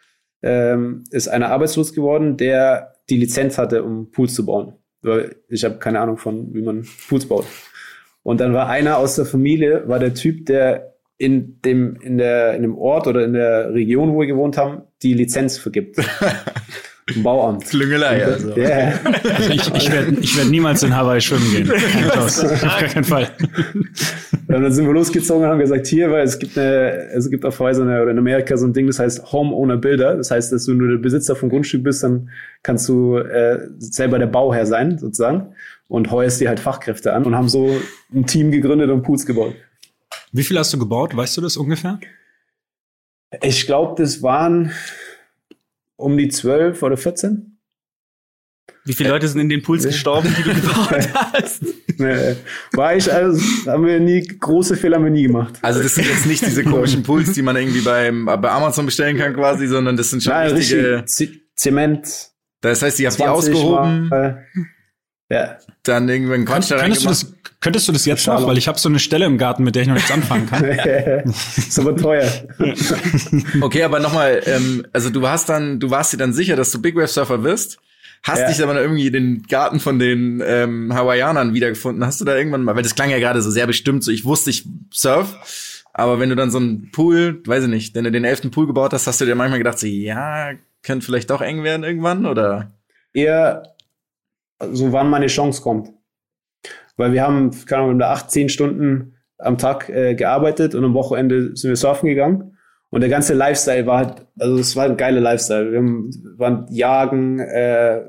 [0.41, 4.73] ähm, ist einer arbeitslos geworden, der die Lizenz hatte, um Pools zu bauen.
[5.01, 7.45] Weil ich habe keine Ahnung von, wie man Pools baut.
[8.23, 12.55] Und dann war einer aus der Familie, war der Typ, der in dem, in der,
[12.55, 15.97] in dem Ort oder in der Region, wo wir gewohnt haben, die Lizenz vergibt.
[17.15, 17.65] Im Bauamt.
[17.65, 18.55] Klüngelei, also.
[18.55, 18.99] Yeah.
[19.03, 21.71] also ich, ich werde ich werd niemals in Hawaii schwimmen gehen.
[22.11, 23.27] Auf gar keinen Fall.
[23.73, 27.43] Und dann sind wir losgezogen und haben gesagt, hier, weil es gibt eine, es gibt
[27.43, 30.15] auf Hawaii so eine, oder in Amerika so ein Ding, das heißt Homeowner Builder.
[30.15, 32.29] Das heißt, dass du nur der Besitzer vom Grundstück bist, dann
[32.61, 35.55] kannst du äh, selber der Bauherr sein, sozusagen
[35.87, 37.75] und heuerst dir halt Fachkräfte an und haben so
[38.13, 39.55] ein Team gegründet und Pools gebaut.
[40.31, 41.15] Wie viel hast du gebaut?
[41.15, 41.99] Weißt du das ungefähr?
[43.41, 44.71] Ich glaube, das waren
[45.95, 47.57] um die zwölf oder 14.
[48.83, 51.63] Wie viele Leute sind in den Pools gestorben, die du gebaut hast?
[51.97, 52.35] Nee,
[52.73, 55.59] war ich, also, haben wir nie, große Fehler haben wir nie gemacht.
[55.61, 59.17] Also das sind jetzt nicht diese komischen Pools, die man irgendwie beim, bei Amazon bestellen
[59.17, 61.03] kann quasi, sondern das sind schon Nein, richtige...
[61.03, 62.31] richtig Zement.
[62.61, 64.45] Das heißt, ihr habt die ausgehoben, Mal,
[65.31, 65.57] ja.
[65.83, 68.45] dann irgendwann Quatsch da könntest du, das, könntest du das jetzt noch?
[68.45, 70.63] Weil ich habe so eine Stelle im Garten, mit der ich noch nichts anfangen kann.
[71.55, 72.29] ist aber teuer.
[73.61, 76.81] okay, aber nochmal, ähm, also du warst dann, du warst dir dann sicher, dass du
[76.81, 77.79] Big Wave Surfer wirst?
[78.23, 78.47] Hast ja.
[78.49, 82.05] dich aber irgendwie den Garten von den ähm, Hawaiianern wiedergefunden?
[82.05, 84.25] Hast du da irgendwann mal, weil das klang ja gerade so sehr bestimmt, so ich
[84.25, 88.11] wusste, ich surf, aber wenn du dann so einen Pool, weiß ich nicht, wenn du
[88.11, 90.51] den elften Pool gebaut hast, hast du dir manchmal gedacht, so, ja,
[90.83, 92.71] könnte vielleicht doch eng werden irgendwann, oder?
[93.13, 93.63] Eher
[94.71, 95.91] so wann meine Chance kommt.
[96.97, 100.93] Weil wir haben, keine Ahnung, da acht, zehn Stunden am Tag äh, gearbeitet und am
[100.93, 102.57] Wochenende sind wir surfen gegangen.
[102.91, 105.71] Und der ganze Lifestyle war halt, also es war ein geiler Lifestyle.
[105.71, 108.01] Wir haben, waren jagen, äh,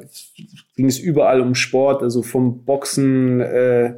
[0.77, 3.95] ging es überall um Sport, also vom Boxen, äh,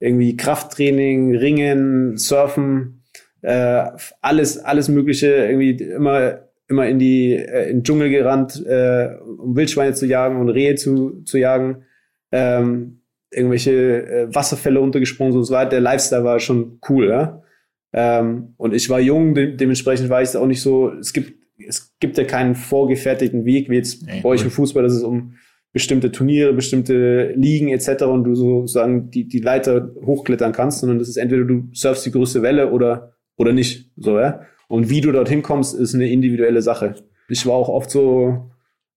[0.00, 3.04] irgendwie Krafttraining, Ringen, Surfen,
[3.42, 3.84] äh,
[4.20, 9.54] alles, alles Mögliche, irgendwie immer, immer in die, äh, in den Dschungel gerannt, äh, um
[9.54, 11.84] Wildschweine zu jagen und Rehe zu, zu jagen
[12.34, 17.42] ähm, irgendwelche äh, Wasserfälle runtergesprungen, so war der Lifestyle war schon cool, ja.
[17.92, 21.34] Ähm, und ich war jung, de dementsprechend war ich es auch nicht so, es gibt,
[21.64, 25.04] es gibt ja keinen vorgefertigten Weg, wie jetzt nee, bei euch im Fußball, dass es
[25.04, 25.34] um
[25.72, 28.02] bestimmte Turniere, bestimmte Ligen etc.
[28.02, 32.10] und du sozusagen die, die Leiter hochklettern kannst, sondern das ist entweder du surfst die
[32.10, 34.40] größte Welle oder, oder nicht, so, ja.
[34.66, 36.96] Und wie du dorthin kommst, ist eine individuelle Sache.
[37.28, 38.50] Ich war auch oft so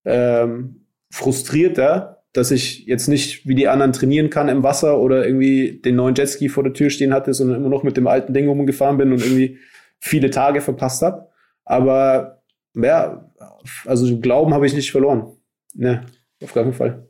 [0.05, 5.25] ähm, frustriert, ja, dass ich jetzt nicht wie die anderen trainieren kann im Wasser oder
[5.25, 8.31] irgendwie den neuen Jetski vor der Tür stehen hatte, sondern immer noch mit dem alten
[8.31, 9.57] Ding rumgefahren bin und irgendwie
[9.99, 11.29] viele Tage verpasst habe.
[11.65, 12.43] Aber
[12.75, 13.27] ja,
[13.85, 15.35] also Glauben habe ich nicht verloren.
[15.73, 16.05] Ne,
[16.43, 17.09] auf gar keinen Fall.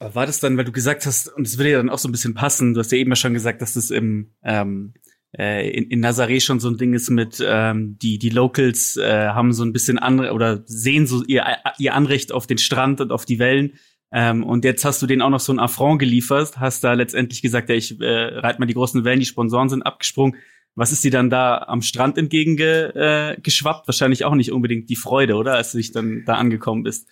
[0.00, 2.12] War das dann, weil du gesagt hast, und es würde ja dann auch so ein
[2.12, 4.94] bisschen passen, du hast ja eben ja schon gesagt, dass das im ähm,
[5.38, 9.28] äh, in, in Nazaré schon so ein Ding ist mit ähm, die die Locals äh,
[9.28, 11.44] haben so ein bisschen andere oder sehen so ihr
[11.78, 13.74] ihr Anrecht auf den Strand und auf die Wellen
[14.16, 17.42] ähm, und jetzt hast du denen auch noch so ein Affront geliefert, hast da letztendlich
[17.42, 20.36] gesagt, ja, ich äh, reite mal die großen Wellen, die Sponsoren sind abgesprungen.
[20.76, 23.84] Was ist dir dann da am Strand entgegengeschwappt?
[23.84, 25.54] Äh, Wahrscheinlich auch nicht unbedingt die Freude, oder?
[25.54, 27.08] Als du dich dann da angekommen bist.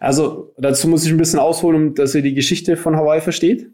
[0.00, 3.70] Also dazu muss ich ein bisschen ausholen, dass ihr die Geschichte von Hawaii versteht.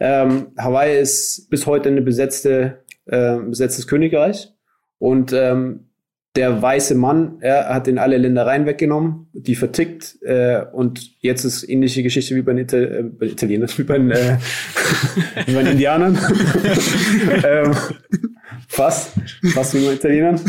[0.00, 4.52] Ähm, Hawaii ist bis heute eine besetzte, äh, besetztes Königreich.
[4.98, 5.89] Und ähm,
[6.36, 11.68] der weiße Mann, er hat in alle Ländereien weggenommen, die vertickt äh, und jetzt ist
[11.68, 14.38] ähnliche Geschichte wie bei den Ital äh, Italienern, wie bei den, äh,
[15.46, 16.16] wie bei den Indianern.
[17.44, 17.74] ähm,
[18.68, 19.14] fast,
[19.52, 20.40] fast wie bei den Italienern.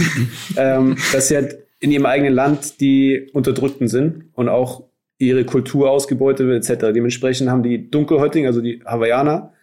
[0.56, 4.84] ähm, dass sie halt in ihrem eigenen Land die Unterdrückten sind und auch
[5.17, 6.94] ihre Kultur ausgebeutet wird etc.
[6.94, 9.54] Dementsprechend haben die Dunkelhäutigen, also die Hawaiianer,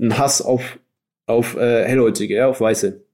[0.00, 0.78] einen Hass auf,
[1.26, 3.05] auf äh, Hellhäutige, ja, auf Weiße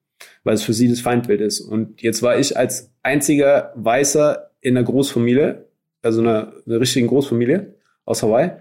[0.45, 1.61] weil es für sie das Feindbild ist.
[1.61, 5.67] Und jetzt war ich als einziger Weißer in einer Großfamilie,
[6.03, 7.75] also einer, einer richtigen Großfamilie
[8.05, 8.53] aus Hawaii.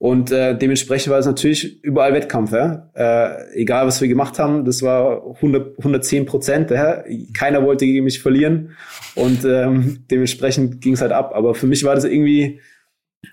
[0.00, 2.52] Und äh, dementsprechend war es natürlich überall Wettkampf.
[2.52, 2.88] Ja?
[2.94, 6.70] Äh, egal, was wir gemacht haben, das war 100, 110 Prozent.
[6.70, 7.02] Ja?
[7.34, 8.76] Keiner wollte gegen mich verlieren.
[9.16, 11.32] Und ähm, dementsprechend ging es halt ab.
[11.34, 12.60] Aber für mich war das irgendwie,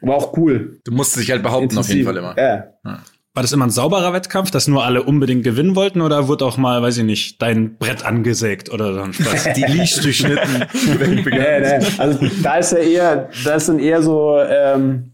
[0.02, 0.80] war auch cool.
[0.86, 1.92] Du musstest dich halt behaupten Intensiv.
[1.92, 2.36] auf jeden Fall immer.
[2.36, 2.74] Ja.
[2.84, 3.04] ja.
[3.36, 6.56] War das immer ein sauberer Wettkampf, dass nur alle unbedingt gewinnen wollten oder wurde auch
[6.56, 9.50] mal, weiß ich nicht, dein Brett angesägt oder dann Spaß?
[9.58, 10.66] Die Leash durchschnitten.
[11.00, 11.86] nee, nee.
[11.98, 15.12] Also da ist ja eher, das sind eher so, ähm,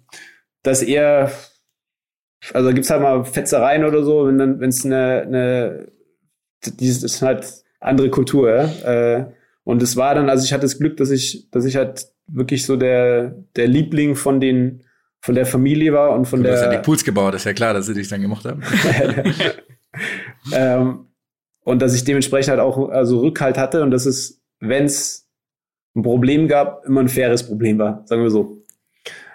[0.61, 1.31] dass eher,
[2.53, 5.87] also da gibt's halt mal Fetzereien oder so, wenn dann, wenn es eine, eine,
[6.79, 9.15] dieses ist halt andere Kultur, ja.
[9.15, 9.25] Äh,
[9.63, 12.67] und es war dann, also ich hatte das Glück, dass ich, dass ich halt wirklich
[12.67, 14.83] so der, der Liebling von den
[15.21, 16.53] von der Familie war und von du der.
[16.53, 18.63] Du hast ja die Pools gebaut, ist ja klar, dass sie dich dann gemacht haben.
[20.53, 21.07] ähm,
[21.63, 25.27] und dass ich dementsprechend halt auch also Rückhalt hatte und dass es, wenn es
[25.95, 28.57] ein Problem gab, immer ein faires Problem war, sagen wir so.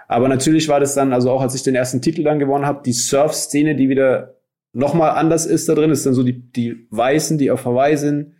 [0.08, 2.82] Aber natürlich war das dann, also auch als ich den ersten Titel dann gewonnen habe,
[2.84, 4.36] die Surf-Szene, die wieder
[4.72, 8.34] nochmal anders ist da drin, ist dann so die, die Weißen, die auf Hawaii sind,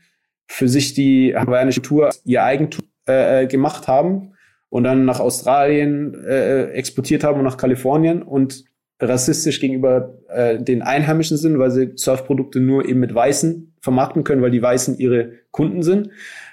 [0.47, 4.36] für sich die hawaiianische Tour ihr Eigentum äh, äh gemacht haben
[4.69, 8.65] und dann nach Australien äh, exportiert haben und nach Kalifornien und
[9.01, 14.43] rassistisch gegenüber äh, den Einheimischen sind, weil sie Surfprodukte nur eben mit Weißen vermarkten können,
[14.43, 16.11] weil die Weißen ihre Kunden sind.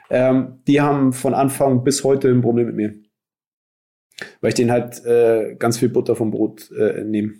[0.09, 2.93] Ähm, die haben von Anfang bis heute ein Problem mit mir.
[4.41, 7.33] Weil ich denen halt äh, ganz viel Butter vom Brot äh, nehme.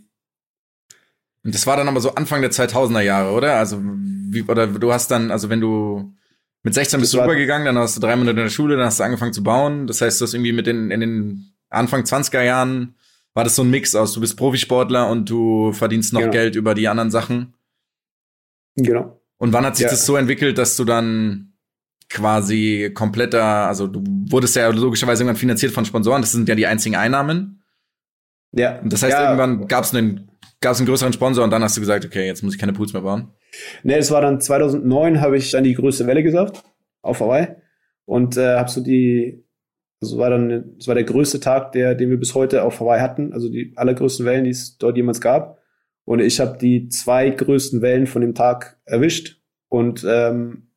[1.43, 3.57] Und das war dann aber so Anfang der 2000er Jahre, oder?
[3.57, 6.13] Also, wie, oder du hast dann, also wenn du
[6.63, 8.99] mit 16 bist du rübergegangen, dann hast du drei Monate in der Schule, dann hast
[8.99, 9.85] du angefangen zu bauen.
[9.85, 12.95] Das heißt, du hast irgendwie mit den, in den Anfang 20er Jahren
[13.33, 16.31] war das so ein Mix aus, du bist Profisportler und du verdienst noch genau.
[16.31, 17.53] Geld über die anderen Sachen.
[18.75, 19.19] Genau.
[19.37, 19.89] Und wann hat sich ja.
[19.89, 21.53] das so entwickelt, dass du dann
[22.09, 26.67] quasi kompletter, also du wurdest ja logischerweise irgendwann finanziert von Sponsoren, das sind ja die
[26.67, 27.63] einzigen Einnahmen.
[28.51, 28.79] Ja.
[28.79, 29.23] Und das heißt, ja.
[29.23, 30.29] irgendwann gab es einen,
[30.63, 32.93] gab's einen größeren Sponsor und dann hast du gesagt, okay, jetzt muss ich keine Pools
[32.93, 33.29] mehr bauen.
[33.83, 36.63] Ne, es war dann 2009, habe ich dann die größte Welle gesagt
[37.03, 37.49] auf Hawaii
[38.05, 39.45] und äh, habe so die,
[40.01, 43.01] also war dann, es war der größte Tag, der, den wir bis heute auf Hawaii
[43.01, 45.59] hatten, also die allergrößten Wellen, die es dort jemals gab.
[46.05, 50.69] Und ich habe die zwei größten Wellen von dem Tag erwischt und ähm,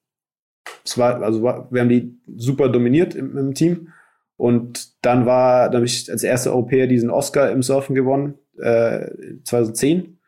[0.85, 3.93] es war, also wir haben die super dominiert im, im Team.
[4.37, 9.09] Und dann war, dann habe ich als erster Europäer diesen Oscar im Surfen gewonnen, äh,
[9.45, 10.19] 2010.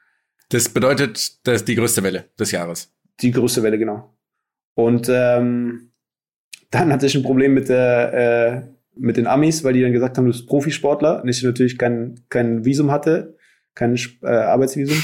[0.51, 2.93] Das bedeutet, das ist die größte Welle des Jahres.
[3.21, 4.15] Die größte Welle, genau.
[4.75, 5.93] Und ähm,
[6.71, 10.19] dann hatte ich ein Problem mit der äh, mit den Amis, weil die dann gesagt
[10.19, 13.37] haben, du bist Profisportler und ich natürlich kein, kein Visum hatte,
[13.75, 15.03] kein äh, Arbeitsvisum.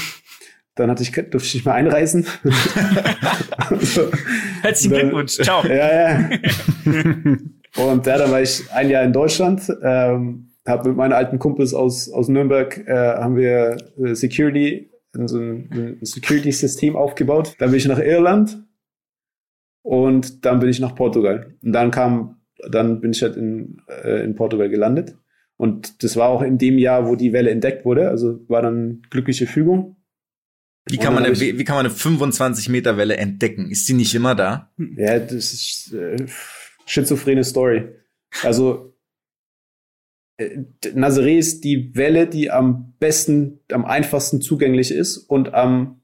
[0.75, 2.27] Dann hatte ich, durfte ich nicht mehr einreisen.
[3.79, 4.11] so.
[4.61, 5.35] Herzlichen Glückwunsch.
[5.35, 5.65] Ciao.
[5.65, 6.29] Ja, ja.
[7.77, 11.73] Und ja, dann war ich ein Jahr in Deutschland, ähm, habe mit meinen alten Kumpels
[11.73, 14.89] aus, aus Nürnberg, äh, haben wir äh, Security
[15.25, 17.55] so ein, ein Security-System aufgebaut.
[17.59, 18.63] Dann bin ich nach Irland
[19.81, 21.55] und dann bin ich nach Portugal.
[21.63, 25.15] Und dann kam, dann bin ich halt in, äh, in Portugal gelandet.
[25.57, 28.09] Und das war auch in dem Jahr, wo die Welle entdeckt wurde.
[28.09, 29.95] Also war dann glückliche Fügung.
[30.87, 33.71] Wie kann, man eine, wie kann man eine 25 Meter Welle entdecken?
[33.71, 34.71] Ist die nicht immer da?
[34.77, 36.25] Ja, das ist äh,
[36.85, 37.87] schizophrene Story.
[38.43, 38.94] Also
[40.39, 46.01] Nazaré ist die Welle, die am besten, am einfachsten zugänglich ist und am,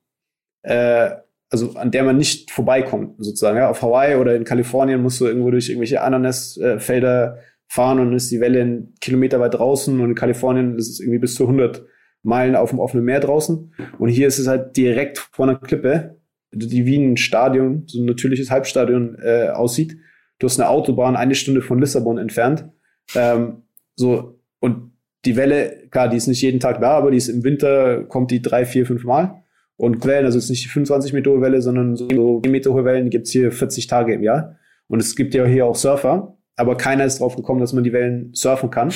[0.63, 1.11] äh,
[1.49, 3.57] also an der man nicht vorbeikommt, sozusagen.
[3.57, 3.69] Ja?
[3.69, 8.39] Auf Hawaii oder in Kalifornien musst du irgendwo durch irgendwelche Ananasfelder fahren und ist die
[8.39, 11.85] Welle einen Kilometer weit draußen und in Kalifornien ist es irgendwie bis zu 100
[12.23, 13.73] Meilen auf dem offenen Meer draußen.
[13.97, 16.19] Und hier ist es halt direkt vor einer Klippe,
[16.53, 19.97] die wie ein Stadion, so ein natürliches Halbstadion äh, aussieht.
[20.39, 22.69] Du hast eine Autobahn eine Stunde von Lissabon entfernt.
[23.15, 23.63] Ähm,
[24.01, 24.91] so, und
[25.25, 28.31] die Welle, klar, die ist nicht jeden Tag da, aber die ist im Winter, kommt
[28.31, 29.43] die drei, vier, fünf Mal.
[29.77, 32.73] Und Wellen, also es ist nicht die 25 Meter hohe Welle, sondern so 10 Meter
[32.73, 34.57] hohe Wellen, die gibt's hier 40 Tage im Jahr.
[34.87, 37.93] Und es gibt ja hier auch Surfer, aber keiner ist drauf gekommen, dass man die
[37.93, 38.91] Wellen surfen kann.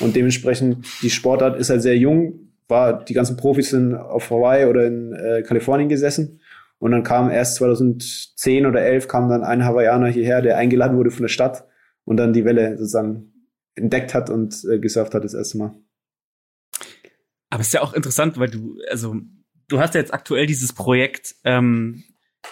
[0.00, 4.66] Und dementsprechend, die Sportart ist halt sehr jung, war, die ganzen Profis sind auf Hawaii
[4.66, 6.40] oder in äh, Kalifornien gesessen.
[6.78, 11.10] Und dann kam erst 2010 oder 11 kam dann ein Hawaiianer hierher, der eingeladen wurde
[11.10, 11.64] von der Stadt
[12.04, 13.32] und dann die Welle sozusagen
[13.78, 15.74] entdeckt hat und äh, gesurft hat das erste Mal.
[17.50, 19.16] Aber es ist ja auch interessant, weil du, also,
[19.68, 22.04] du hast ja jetzt aktuell dieses Projekt ähm,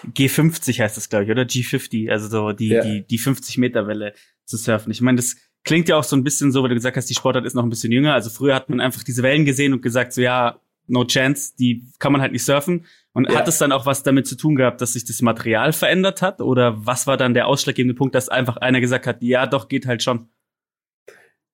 [0.05, 2.83] G50 heißt das, glaube ich, oder G50, also so die, ja.
[2.83, 4.13] die, die 50 Meter Welle
[4.45, 4.91] zu surfen.
[4.91, 7.15] Ich meine, das klingt ja auch so ein bisschen so, weil du gesagt hast, die
[7.15, 8.13] Sportart ist noch ein bisschen jünger.
[8.13, 11.83] Also früher hat man einfach diese Wellen gesehen und gesagt, so ja, no chance, die
[11.99, 12.85] kann man halt nicht surfen.
[13.13, 13.37] Und ja.
[13.37, 16.41] hat es dann auch was damit zu tun gehabt, dass sich das Material verändert hat?
[16.41, 19.87] Oder was war dann der ausschlaggebende Punkt, dass einfach einer gesagt hat, ja, doch, geht
[19.87, 20.29] halt schon?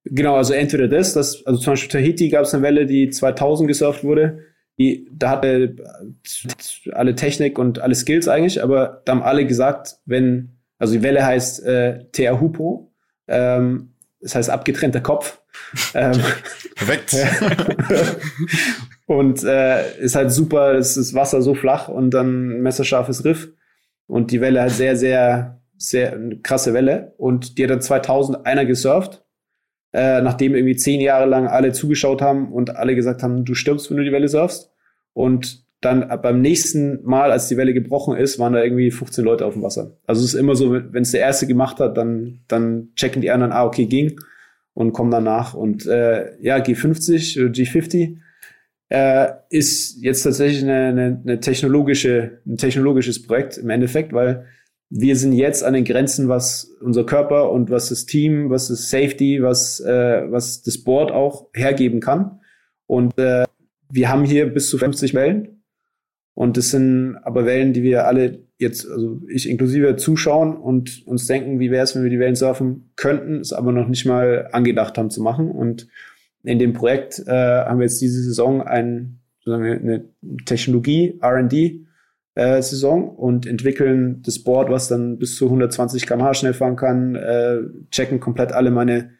[0.05, 3.67] Genau, also entweder das, das also zum Beispiel Tahiti gab es eine Welle, die 2000
[3.67, 4.39] gesurft wurde.
[4.77, 5.75] Die, da hatte
[6.91, 11.25] alle Technik und alle Skills eigentlich, aber da haben alle gesagt, wenn, also die Welle
[11.25, 12.91] heißt äh, Tea Hupo,
[13.27, 15.39] ähm, das heißt abgetrennter Kopf.
[15.93, 16.19] ähm,
[16.75, 17.15] Perfekt.
[19.05, 23.49] und äh, ist halt super, ist das Wasser so flach und dann messerscharfes Riff
[24.07, 28.45] und die Welle halt sehr, sehr, sehr eine krasse Welle und die hat dann 2000
[28.45, 29.22] einer gesurft,
[29.93, 33.89] äh, nachdem irgendwie zehn Jahre lang alle zugeschaut haben und alle gesagt haben, du stirbst,
[33.89, 34.71] wenn du die Welle surfst
[35.13, 39.45] und dann beim nächsten Mal, als die Welle gebrochen ist, waren da irgendwie 15 Leute
[39.45, 39.97] auf dem Wasser.
[40.07, 43.31] Also es ist immer so, wenn es der Erste gemacht hat, dann, dann checken die
[43.31, 44.17] anderen, ah, okay, ging
[44.73, 45.53] und kommen danach.
[45.53, 48.17] Und äh, ja, G50 oder G50
[48.89, 54.45] äh, ist jetzt tatsächlich eine, eine, eine technologische, ein technologisches Projekt im Endeffekt, weil
[54.89, 58.89] wir sind jetzt an den Grenzen, was unser Körper und was das Team, was das
[58.89, 62.39] Safety, was, äh, was das Board auch hergeben kann.
[62.85, 63.45] Und äh,
[63.91, 65.63] wir haben hier bis zu 50 Wellen
[66.33, 71.27] und das sind aber Wellen, die wir alle jetzt, also ich inklusive, zuschauen und uns
[71.27, 74.49] denken, wie wäre es, wenn wir die Wellen surfen könnten, es aber noch nicht mal
[74.51, 75.51] angedacht haben zu machen.
[75.51, 75.87] Und
[76.43, 80.05] in dem Projekt äh, haben wir jetzt diese Saison ein, sozusagen eine
[80.45, 81.85] Technologie, RD,
[82.35, 87.15] äh, Saison und entwickeln das Board, was dann bis zu 120 km/h schnell fahren kann,
[87.15, 87.59] äh,
[87.91, 89.11] checken komplett alle meine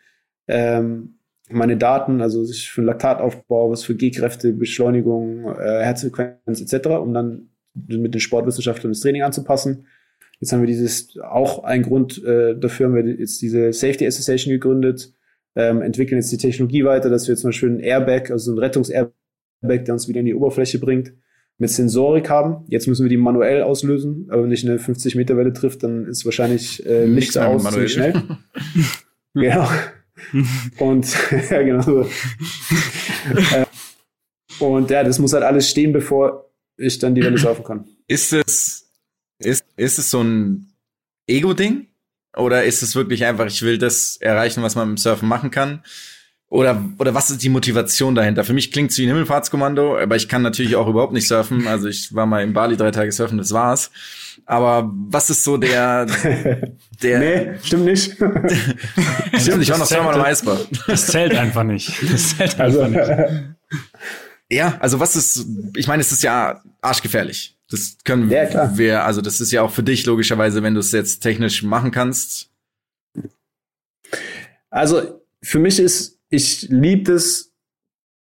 [0.47, 7.13] ähm, meine Daten, also sich für Laktataufbau, was für G-Kräfte, Beschleunigung, äh, Herzfrequenz etc., um
[7.13, 9.87] dann mit den Sportwissenschaftlern das Training anzupassen.
[10.39, 14.51] Jetzt haben wir dieses, auch ein Grund äh, dafür haben wir jetzt diese Safety Association
[14.51, 15.13] gegründet,
[15.55, 19.85] ähm, entwickeln jetzt die Technologie weiter, dass wir zum Beispiel ein Airbag, also ein Rettungs-Airbag,
[19.85, 21.13] der uns wieder in die Oberfläche bringt,
[21.57, 22.65] mit Sensorik haben.
[22.67, 26.05] Jetzt müssen wir die manuell auslösen, aber wenn nicht eine 50 Meter Welle trifft, dann
[26.05, 28.21] ist wahrscheinlich äh, Licht aus ziemlich schnell.
[29.33, 29.67] genau.
[30.79, 31.07] und
[31.49, 32.01] ja, genau so.
[33.51, 33.65] äh,
[34.59, 37.87] und ja, das muss halt alles stehen, bevor ich dann die Welle surfen kann.
[38.07, 38.91] Ist es,
[39.39, 40.73] ist, ist es so ein
[41.27, 41.87] Ego-Ding?
[42.35, 45.83] Oder ist es wirklich einfach, ich will das erreichen, was man im Surfen machen kann?
[46.53, 48.43] Oder, oder was ist die Motivation dahinter?
[48.43, 51.65] Für mich klingt es wie ein Himmelfahrtskommando, aber ich kann natürlich auch überhaupt nicht surfen.
[51.65, 53.89] Also ich war mal in Bali drei Tage surfen, das war's.
[54.45, 56.05] Aber was ist so der,
[57.01, 57.19] der.
[57.19, 58.03] nee, stimmt nicht.
[59.39, 60.67] stimmt, ich war noch zweimal im Eisbad.
[60.85, 61.91] Das zählt einfach nicht.
[62.11, 63.43] Das zählt einfach also, nicht.
[64.51, 67.57] Ja, also was ist, ich meine, es ist ja arschgefährlich.
[67.71, 70.91] Das können ja, wir, also das ist ja auch für dich logischerweise, wenn du es
[70.91, 72.51] jetzt technisch machen kannst.
[74.69, 77.53] Also für mich ist ich liebe es,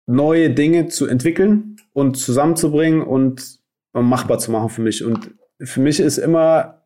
[0.08, 3.60] neue Dinge zu entwickeln und zusammenzubringen und
[3.93, 5.04] machbar zu machen für mich.
[5.04, 5.30] Und
[5.62, 6.84] für mich ist immer,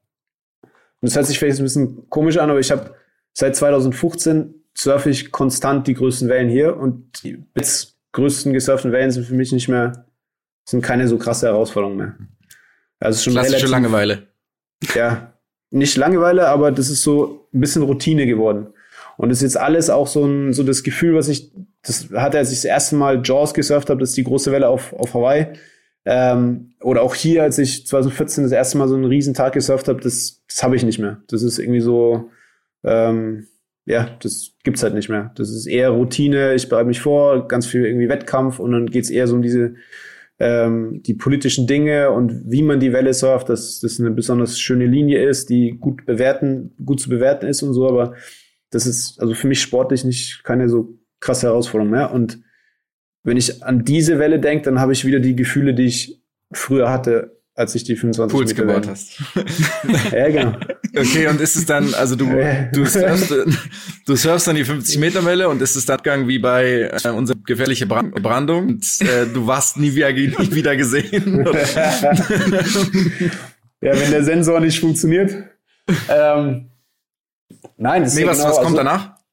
[0.62, 2.93] und das hört sich vielleicht ein bisschen komisch an, aber ich habe
[3.31, 9.12] seit 2015 surfe ich konstant die größten Wellen hier und die jetzt größten gesurften Wellen
[9.12, 10.05] sind für mich nicht mehr,
[10.65, 12.17] sind keine so krasse Herausforderung mehr.
[12.99, 14.27] Also schon Klassische relativ, Langeweile.
[14.93, 15.33] Ja,
[15.69, 18.72] nicht Langeweile, aber das ist so ein bisschen Routine geworden.
[19.17, 22.38] Und das ist jetzt alles auch so ein, so das Gefühl, was ich, das hatte,
[22.38, 25.13] als ich das erste Mal Jaws gesurft habe, das ist die große Welle auf, auf
[25.13, 25.47] Hawaii.
[26.06, 29.88] Ähm, oder auch hier, als ich 2014 das erste Mal so einen riesen Tag gesurft
[29.88, 31.21] habe, das, das habe ich nicht mehr.
[31.28, 32.30] Das ist irgendwie so,
[32.84, 33.47] ähm,
[33.86, 35.32] ja, das gibt's halt nicht mehr.
[35.36, 39.10] Das ist eher Routine, ich bereite mich vor, ganz viel irgendwie Wettkampf und dann geht's
[39.10, 39.76] eher so um diese
[40.39, 44.88] ähm, die politischen Dinge und wie man die Welle surft, dass das eine besonders schöne
[44.88, 48.15] Linie ist, die gut bewerten, gut zu bewerten ist und so, aber
[48.73, 52.12] das ist also für mich sportlich nicht keine so krasse Herausforderung mehr.
[52.12, 52.39] Und
[53.23, 56.89] wenn ich an diese Welle denke, dann habe ich wieder die Gefühle, die ich früher
[56.89, 59.21] hatte, als ich die 25 Puls Meter gebaut hast.
[60.12, 60.57] ja, genau.
[60.95, 62.25] Okay, und ist es dann, also du,
[62.73, 63.31] du surfst,
[64.05, 67.09] du surfst dann die 50 Meter Welle und ist es dann Gang wie bei äh,
[67.09, 71.45] unserer gefährliche Brand Brandung und äh, du warst nie wieder, nie wieder gesehen?
[73.81, 75.36] ja, wenn der Sensor nicht funktioniert.
[76.09, 76.69] Ähm,
[77.78, 79.23] Nein, das nee, ist was, genau, was kommt also, danach?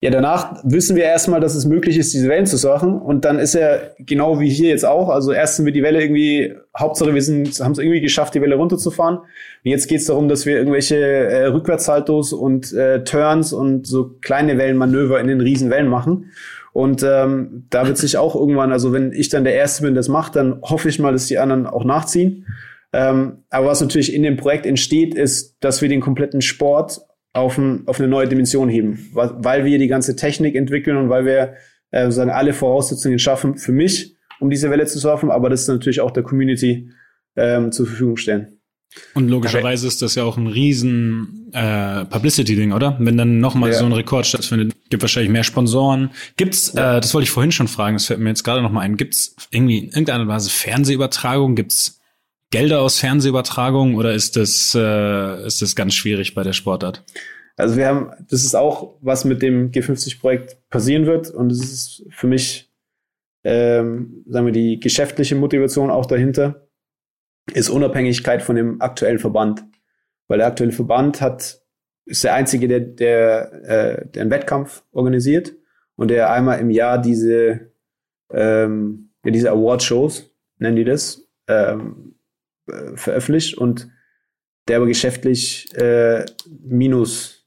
[0.00, 3.00] Ja, danach wissen wir erstmal, dass es möglich ist, diese Wellen zu surfen.
[3.00, 5.08] Und dann ist er genau wie hier jetzt auch.
[5.08, 8.40] Also erst sind wir die Welle irgendwie, Hauptsache wir sind, haben es irgendwie geschafft, die
[8.40, 9.16] Welle runterzufahren.
[9.18, 9.26] Und
[9.64, 14.56] jetzt geht es darum, dass wir irgendwelche äh, Rückwärtssaltos und äh, Turns und so kleine
[14.56, 16.30] Wellenmanöver in den riesen Wellen machen.
[16.72, 20.06] Und ähm, da wird sich auch irgendwann, also wenn ich dann der Erste bin, das
[20.06, 22.46] macht, dann hoffe ich mal, dass die anderen auch nachziehen.
[22.92, 27.00] Ähm, aber was natürlich in dem Projekt entsteht, ist, dass wir den kompletten Sport
[27.32, 31.24] auf, ein, auf eine neue Dimension heben, weil wir die ganze Technik entwickeln und weil
[31.24, 31.54] wir
[31.90, 35.68] äh, sozusagen alle Voraussetzungen schaffen für mich, um diese Welle zu surfen, aber das ist
[35.68, 36.90] natürlich auch der Community
[37.36, 38.58] ähm, zur Verfügung stellen.
[39.14, 42.96] Und logischerweise ist das ja auch ein riesen äh, Publicity-Ding, oder?
[42.98, 43.78] Wenn dann nochmal ja.
[43.78, 46.10] so ein Rekord stattfindet, gibt wahrscheinlich mehr Sponsoren.
[46.36, 46.96] Gibt's, ja.
[46.96, 49.36] äh, das wollte ich vorhin schon fragen, das fällt mir jetzt gerade nochmal ein, gibt's
[49.50, 51.54] irgendwie in irgendeiner Weise Fernsehübertragung?
[51.54, 51.97] Gibt's
[52.50, 57.04] Gelder aus Fernsehübertragung oder ist das, äh, ist das ganz schwierig bei der Sportart?
[57.56, 62.06] Also wir haben, das ist auch, was mit dem G50-Projekt passieren wird und es ist
[62.10, 62.72] für mich,
[63.44, 66.68] ähm, sagen wir, die geschäftliche Motivation auch dahinter
[67.52, 69.64] ist Unabhängigkeit von dem aktuellen Verband.
[70.28, 71.60] Weil der aktuelle Verband hat,
[72.04, 75.54] ist der einzige, der, der, äh, der einen Wettkampf organisiert
[75.96, 77.72] und der einmal im Jahr diese,
[78.30, 82.14] ähm, ja, diese Award-Shows, nennen die das, ähm,
[82.68, 83.88] äh, veröffentlicht und
[84.68, 86.24] der aber geschäftlich äh,
[86.60, 87.46] Minus,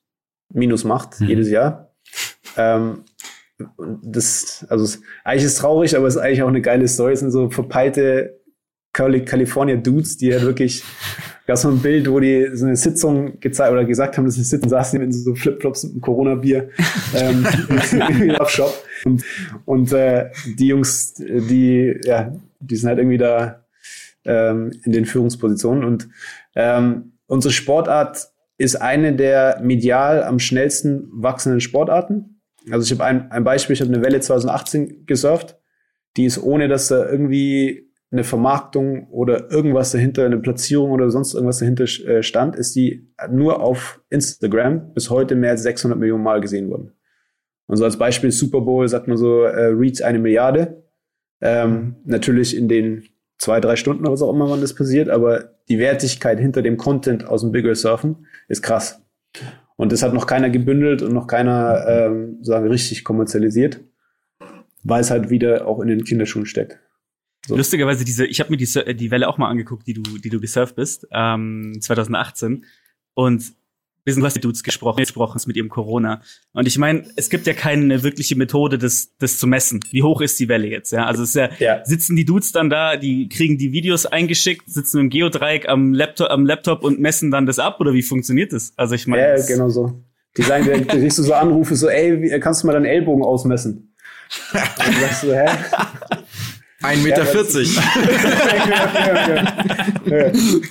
[0.53, 1.27] Minus macht mhm.
[1.27, 1.93] jedes Jahr.
[2.57, 3.03] Ähm,
[4.03, 7.13] das, also eigentlich ist es traurig, aber es ist eigentlich auch eine geile Story.
[7.13, 8.41] Es sind so verpeilte
[8.93, 10.83] California Dudes, die ja wirklich,
[11.47, 14.43] gab so ein Bild, wo die so eine Sitzung gezeigt oder gesagt haben, dass sie
[14.43, 16.69] sitzen, saßen die in so Flipflops mit einem Corona-Bier
[17.15, 17.45] ähm,
[18.21, 18.73] im Shop.
[19.05, 19.23] Und,
[19.65, 23.63] und äh, die Jungs, die, ja, die sind halt irgendwie da
[24.25, 25.83] ähm, in den Führungspositionen.
[25.83, 26.09] Und
[26.55, 32.41] ähm, unsere Sportart ist eine der medial am schnellsten wachsenden Sportarten.
[32.69, 35.57] Also ich habe ein, ein Beispiel, ich habe eine Welle 2018 gesurft,
[36.17, 41.33] die ist ohne, dass da irgendwie eine Vermarktung oder irgendwas dahinter, eine Platzierung oder sonst
[41.33, 46.23] irgendwas dahinter äh, stand, ist die nur auf Instagram bis heute mehr als 600 Millionen
[46.23, 46.91] Mal gesehen worden.
[47.67, 50.83] Und so als Beispiel Super Bowl sagt man so, äh, Reach eine Milliarde.
[51.39, 53.05] Ähm, natürlich in den
[53.41, 56.77] zwei, drei Stunden oder was auch immer wann das passiert, aber die Wertigkeit hinter dem
[56.77, 59.01] Content aus dem Bigger Surfen ist krass.
[59.77, 63.81] Und das hat noch keiner gebündelt und noch keiner ähm, sagen richtig kommerzialisiert,
[64.83, 66.77] weil es halt wieder auch in den Kinderschuhen steckt.
[67.47, 67.57] So.
[67.57, 70.39] Lustigerweise diese, ich habe mir die, die Welle auch mal angeguckt, die du, die du
[70.39, 72.65] gesurft bist, ähm, 2018.
[73.15, 73.53] Und
[74.03, 76.21] wir sind, du hast mit Dudes gesprochen, gesprochen mit ihrem Corona.
[76.53, 79.79] Und ich meine, es gibt ja keine wirkliche Methode, das, das zu messen.
[79.91, 80.91] Wie hoch ist die Welle jetzt?
[80.91, 81.85] Ja, also es ist ja, ja.
[81.85, 86.29] sitzen die Dudes dann da, die kriegen die Videos eingeschickt, sitzen im Geodreieck am Laptop,
[86.31, 88.73] am Laptop und messen dann das ab oder wie funktioniert das?
[88.75, 90.03] Also ich meine, ja, genau so.
[90.37, 93.95] Die sagen, da kriegst du so Anrufe, so, ey, kannst du mal deinen Ellbogen ausmessen?
[94.53, 95.49] Und dann sagst du, hä?
[96.81, 97.25] 1,40 Meter.
[97.25, 97.77] 40.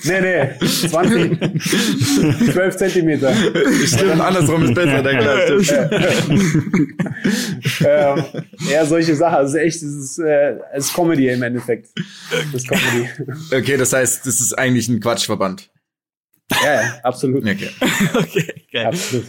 [0.03, 3.33] nee, nee, 20, 12 Zentimeter.
[3.85, 5.47] Stimmt, andersrum ist besser, der
[7.85, 8.23] ähm,
[8.69, 9.35] Ja, solche Sachen.
[9.35, 11.89] Also echt, das ist, äh, es ist Comedy im Endeffekt.
[12.51, 13.09] Das ist Comedy.
[13.53, 15.69] Okay, das heißt, das ist eigentlich ein Quatschverband.
[16.63, 17.43] Ja, ja, absolut.
[17.43, 17.69] Okay.
[18.13, 18.87] okay, geil.
[18.87, 19.25] Absolut.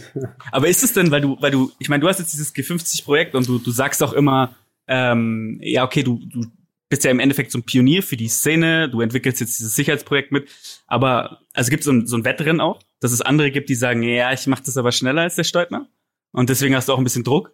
[0.51, 3.35] Aber ist es denn, weil du, weil du, ich meine, du hast jetzt dieses G50-Projekt
[3.35, 4.55] und du, du sagst auch immer,
[4.87, 6.45] ähm, ja, okay, du, du
[6.93, 10.31] bist ja im Endeffekt so ein Pionier für die Szene, du entwickelst jetzt dieses Sicherheitsprojekt
[10.31, 10.47] mit,
[10.85, 13.73] aber also gibt es so ein, so ein Wettrennen auch, dass es andere gibt, die
[13.73, 15.89] sagen, ja, ich mache das aber schneller als der Steutner
[16.33, 17.51] und deswegen hast du auch ein bisschen Druck?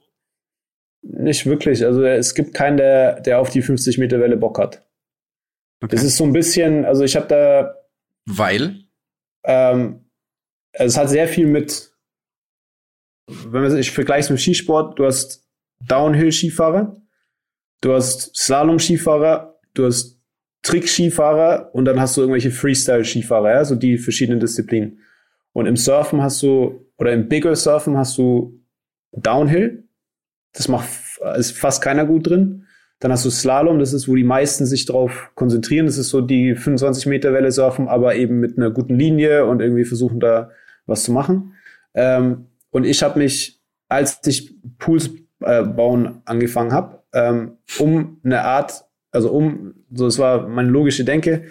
[1.03, 4.85] Nicht wirklich, also es gibt keinen, der, der auf die 50 Meter Welle Bock hat.
[5.81, 5.95] Okay.
[5.95, 7.75] Das ist so ein bisschen, also ich habe da...
[8.25, 8.83] Weil?
[9.45, 10.03] Ähm,
[10.73, 11.93] also es hat sehr viel mit,
[13.27, 15.47] wenn man ich vergleiche es mit Skisport, du hast
[15.87, 17.01] Downhill-Skifahrer,
[17.81, 20.19] du hast Slalom-Skifahrer, du hast
[20.63, 24.99] Trick-Skifahrer und dann hast du irgendwelche Freestyle-Skifahrer, ja, so die verschiedenen Disziplinen.
[25.53, 28.59] Und im Surfen hast du, oder im Bigger Surfen hast du
[29.11, 29.87] Downhill.
[30.53, 30.89] Das macht,
[31.37, 32.65] ist fast keiner gut drin.
[32.99, 35.85] Dann hast du Slalom, das ist, wo die meisten sich drauf konzentrieren.
[35.85, 39.61] Das ist so die 25 Meter Welle surfen, aber eben mit einer guten Linie und
[39.61, 40.51] irgendwie versuchen da
[40.85, 41.53] was zu machen.
[41.93, 48.43] Ähm, und ich habe mich, als ich Pools äh, bauen angefangen habe, ähm, um eine
[48.43, 51.45] Art, also um, so es war meine logische Denke,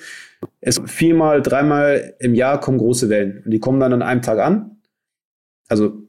[0.60, 4.38] es viermal, dreimal im Jahr kommen große Wellen und die kommen dann an einem Tag
[4.38, 4.78] an.
[5.68, 6.08] Also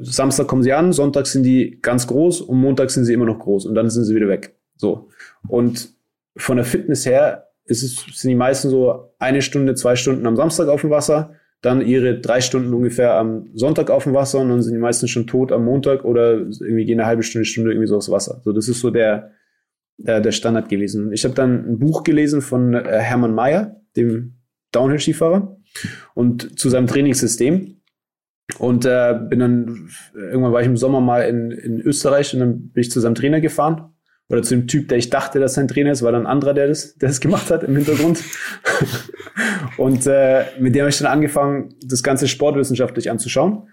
[0.00, 3.38] Samstag kommen sie an, Sonntag sind die ganz groß und Montag sind sie immer noch
[3.38, 4.54] groß und dann sind sie wieder weg.
[4.76, 5.08] So.
[5.48, 5.94] Und
[6.36, 10.36] von der Fitness her ist es, sind die meisten so eine Stunde, zwei Stunden am
[10.36, 14.48] Samstag auf dem Wasser, dann ihre drei Stunden ungefähr am Sonntag auf dem Wasser und
[14.48, 17.72] dann sind die meisten schon tot am Montag oder irgendwie gehen eine halbe Stunde, Stunde
[17.72, 18.40] irgendwie so aufs Wasser.
[18.44, 19.32] So, das ist so der,
[19.96, 21.12] der, der Standard gewesen.
[21.12, 24.38] Ich habe dann ein Buch gelesen von äh, Hermann Mayer, dem
[24.70, 25.56] Downhill-Skifahrer,
[26.14, 27.80] und zu seinem Trainingssystem.
[28.58, 32.68] Und äh, bin dann, irgendwann war ich im Sommer mal in, in Österreich und dann
[32.70, 33.92] bin ich zu seinem Trainer gefahren
[34.28, 36.52] oder zu dem Typ, der ich dachte, dass sein Trainer ist, war dann ein anderer,
[36.52, 38.22] der das, der das gemacht hat im Hintergrund.
[39.78, 43.68] und äh, mit dem habe ich dann angefangen, das Ganze sportwissenschaftlich anzuschauen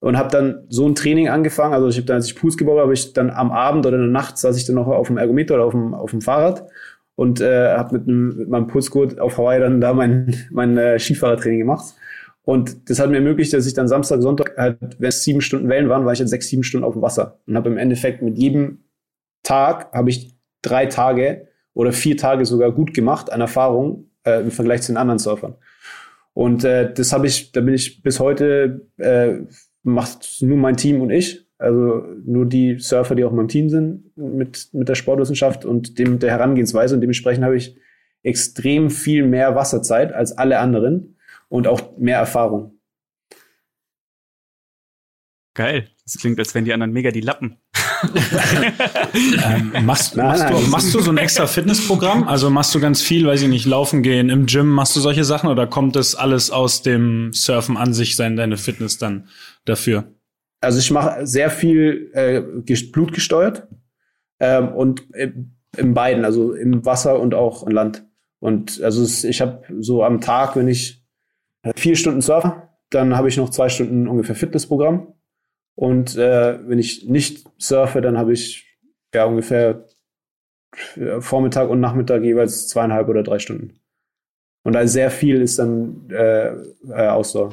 [0.00, 1.72] und habe dann so ein Training angefangen.
[1.72, 4.02] Also ich habe dann, als ich Pools gebaut habe, ich dann am Abend oder in
[4.02, 6.68] der Nacht saß ich dann noch auf dem Ergometer oder auf dem, auf dem Fahrrad
[7.16, 11.60] und äh, habe mit, mit meinem Pulsgurt auf Hawaii dann da mein, mein äh, Skifahrertraining
[11.60, 11.94] gemacht.
[12.42, 15.70] Und das hat mir ermöglicht, dass ich dann Samstag, Sonntag, halt, wenn es sieben Stunden
[15.70, 17.38] Wellen waren, war ich halt sechs, sieben Stunden auf dem Wasser.
[17.46, 18.83] Und habe im Endeffekt mit jedem
[19.44, 24.50] Tag, habe ich drei Tage oder vier Tage sogar gut gemacht an Erfahrung äh, im
[24.50, 25.54] Vergleich zu den anderen Surfern.
[26.32, 29.34] Und äh, das habe ich, da bin ich bis heute, äh,
[29.84, 31.46] macht nur mein Team und ich.
[31.58, 35.98] Also nur die Surfer, die auch in meinem Team sind mit, mit der Sportwissenschaft und
[35.98, 36.96] dem der Herangehensweise.
[36.96, 37.78] Und dementsprechend habe ich
[38.22, 41.16] extrem viel mehr Wasserzeit als alle anderen
[41.48, 42.80] und auch mehr Erfahrung.
[45.54, 45.88] Geil.
[46.02, 47.58] Das klingt, als wären die anderen mega die Lappen.
[49.44, 52.28] Ähm, machst, nein, machst, nein, du, machst du so ein extra Fitnessprogramm?
[52.28, 55.24] Also machst du ganz viel, weiß ich nicht, laufen gehen im Gym, machst du solche
[55.24, 59.28] Sachen oder kommt das alles aus dem Surfen an sich sein, deine Fitness dann
[59.64, 60.04] dafür?
[60.60, 62.40] Also ich mache sehr viel äh,
[62.92, 63.68] blutgesteuert
[64.40, 65.32] ähm, und äh,
[65.76, 68.04] in beiden, also im Wasser und auch an Land.
[68.40, 71.02] Und also es, ich habe so am Tag, wenn ich
[71.76, 75.13] vier Stunden surfe, dann habe ich noch zwei Stunden ungefähr Fitnessprogramm.
[75.74, 78.78] Und äh, wenn ich nicht surfe, dann habe ich
[79.14, 79.88] ja ungefähr
[81.20, 83.80] Vormittag und Nachmittag jeweils zweieinhalb oder drei Stunden.
[84.62, 86.48] Und da sehr viel ist dann äh,
[86.88, 87.52] äh, Ausdauer.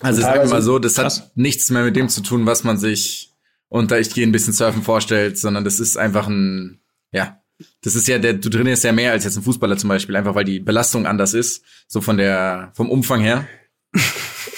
[0.00, 1.20] Also sagen wir mal so, das krass.
[1.20, 3.32] hat nichts mehr mit dem zu tun, was man sich
[3.68, 6.80] unter ich gehe ein bisschen surfen vorstellt, sondern das ist einfach ein,
[7.12, 7.40] ja,
[7.82, 10.34] das ist ja, der, du trainierst ja mehr als jetzt ein Fußballer zum Beispiel, einfach
[10.34, 13.46] weil die Belastung anders ist, so von der, vom Umfang her.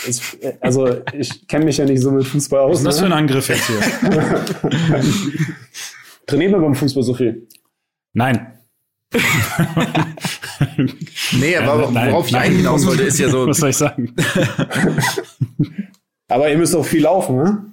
[0.07, 0.23] Ich,
[0.61, 2.73] also ich kenne mich ja nicht so mit Fußball aus.
[2.73, 3.01] Was ist das ne?
[3.01, 3.81] für ein Angriff jetzt hier?
[6.27, 7.49] Trainiert man beim Fußball so viel?
[8.13, 8.53] Nein.
[11.33, 13.47] nee, aber ja, worauf ich eigentlich hinaus wollte, ist ja so.
[13.47, 14.15] Was soll ich sagen?
[16.29, 17.73] aber ihr müsst auch viel laufen, ne?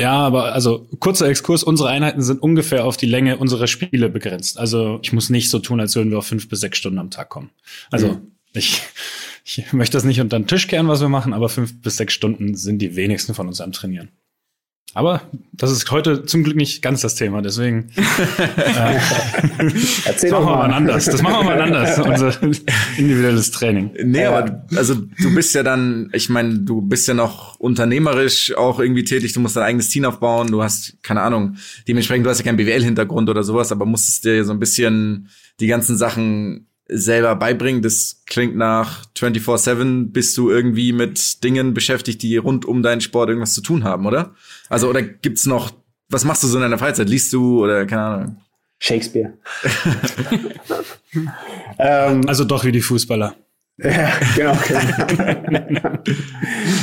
[0.00, 4.58] Ja, aber also kurzer Exkurs, unsere Einheiten sind ungefähr auf die Länge unserer Spiele begrenzt.
[4.58, 7.10] Also ich muss nicht so tun, als würden wir auf fünf bis sechs Stunden am
[7.10, 7.50] Tag kommen.
[7.90, 8.32] Also mhm.
[8.54, 8.82] ich,
[9.44, 12.14] ich möchte das nicht unter den Tisch kehren, was wir machen, aber fünf bis sechs
[12.14, 14.10] Stunden sind die wenigsten von uns am Trainieren.
[14.94, 15.22] Aber
[15.52, 18.98] das ist heute zum Glück nicht ganz das Thema, deswegen äh,
[20.04, 21.04] Erzähl das machen wir mal anders.
[21.06, 22.42] Das machen wir mal anders, unser
[22.98, 23.90] individuelles Training.
[24.04, 28.80] Nee, aber also du bist ja dann, ich meine, du bist ja noch unternehmerisch auch
[28.80, 31.56] irgendwie tätig, du musst dein eigenes Team aufbauen, du hast, keine Ahnung,
[31.88, 35.68] dementsprechend, du hast ja keinen BWL-Hintergrund oder sowas, aber musstest dir so ein bisschen die
[35.68, 37.82] ganzen Sachen selber beibringen.
[37.82, 43.28] Das klingt nach 24-7 bist du irgendwie mit Dingen beschäftigt, die rund um deinen Sport
[43.28, 44.34] irgendwas zu tun haben, oder?
[44.68, 45.72] Also, oder gibt's noch,
[46.08, 47.08] was machst du so in deiner Freizeit?
[47.08, 48.36] Liest du oder keine Ahnung?
[48.78, 49.34] Shakespeare.
[51.78, 53.36] ähm, also doch wie die Fußballer.
[53.78, 54.52] ja, genau.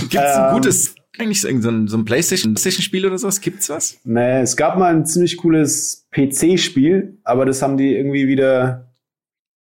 [0.10, 3.42] Gibt's ein ähm, gutes, eigentlich so ein, so ein Playstation-Spiel oder sowas?
[3.42, 4.00] Gibt's was?
[4.06, 8.89] Nee, es gab mal ein ziemlich cooles PC-Spiel, aber das haben die irgendwie wieder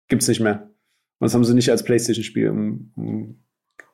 [0.08, 0.70] gibt's nicht mehr.
[1.20, 3.44] das haben sie nicht als PlayStation-Spiel um, um,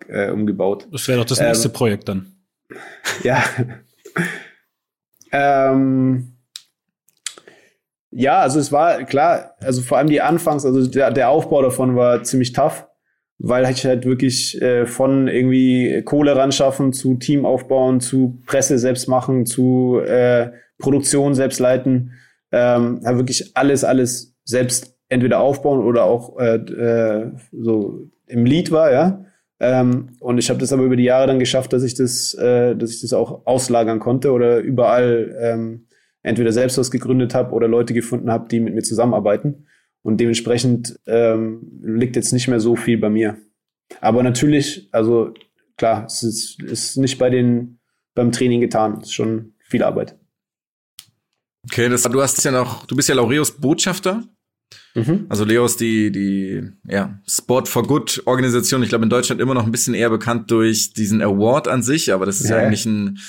[0.07, 0.87] äh, umgebaut.
[0.91, 2.35] Das wäre doch das nächste ähm, Projekt dann.
[3.23, 3.43] Ja.
[5.31, 6.33] ähm,
[8.09, 11.95] ja, also es war klar, also vor allem die Anfangs, also der, der Aufbau davon
[11.95, 12.87] war ziemlich tough,
[13.39, 18.77] weil ich halt wirklich äh, von irgendwie Kohle ran schaffen zu Team aufbauen, zu Presse
[18.77, 22.13] selbst machen, zu äh, Produktion selbst leiten,
[22.51, 28.71] ähm, habe wirklich alles, alles selbst entweder aufbauen oder auch äh, äh, so im Lied
[28.71, 29.25] war, ja.
[29.59, 32.75] Ähm, und ich habe das aber über die Jahre dann geschafft, dass ich das, äh,
[32.75, 35.87] dass ich das auch auslagern konnte oder überall ähm,
[36.21, 39.67] entweder selbst was gegründet habe oder Leute gefunden habe, die mit mir zusammenarbeiten.
[40.01, 43.37] Und dementsprechend ähm, liegt jetzt nicht mehr so viel bei mir.
[44.01, 45.33] Aber natürlich, also
[45.77, 47.79] klar, es ist, ist nicht bei den
[48.15, 48.99] beim Training getan.
[49.01, 50.17] Es ist schon viel Arbeit.
[51.65, 54.23] Okay, das, du hast ja noch, du bist ja Laureus Botschafter
[54.95, 55.25] Mhm.
[55.29, 59.65] Also Leos, die, die ja, Sport for Good Organisation, ich glaube in Deutschland immer noch
[59.65, 62.85] ein bisschen eher bekannt durch diesen Award an sich, aber das ist ja, ja eigentlich
[62.85, 63.19] ein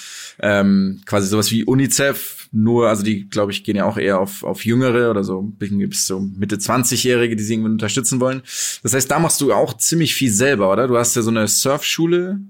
[0.41, 4.45] ähm, quasi sowas wie UNICEF, nur, also die, glaube ich, gehen ja auch eher auf,
[4.45, 8.43] auf Jüngere oder so bis so Mitte 20-Jährige, die sie irgendwie unterstützen wollen.
[8.83, 10.87] Das heißt, da machst du auch ziemlich viel selber, oder?
[10.87, 12.41] Du hast ja so eine Surfschule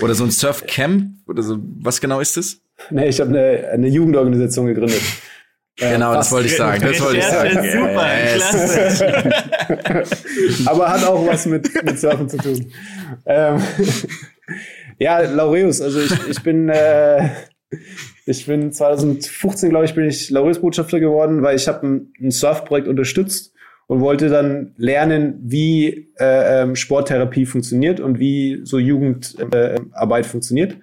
[0.00, 1.58] oder so ein Surfcamp oder so.
[1.80, 2.60] Was genau ist das?
[2.90, 5.02] Nee, ich habe eine, eine Jugendorganisation gegründet.
[5.78, 6.82] Genau, das wollte ich sagen.
[6.82, 7.54] Das wollte ich sagen.
[7.54, 8.98] Super, yes.
[8.98, 10.04] klasse.
[10.66, 12.72] Aber hat auch was mit, mit Surfen zu tun.
[13.26, 13.62] Ähm,
[14.98, 17.28] ja, Laureus, also ich, ich bin, äh,
[18.26, 22.88] ich bin 2015, glaube ich, bin ich Laureus-Botschafter geworden, weil ich habe ein, ein Surfprojekt
[22.88, 23.54] unterstützt
[23.86, 30.76] und wollte dann lernen, wie äh, ähm, Sporttherapie funktioniert und wie so Jugendarbeit äh, funktioniert.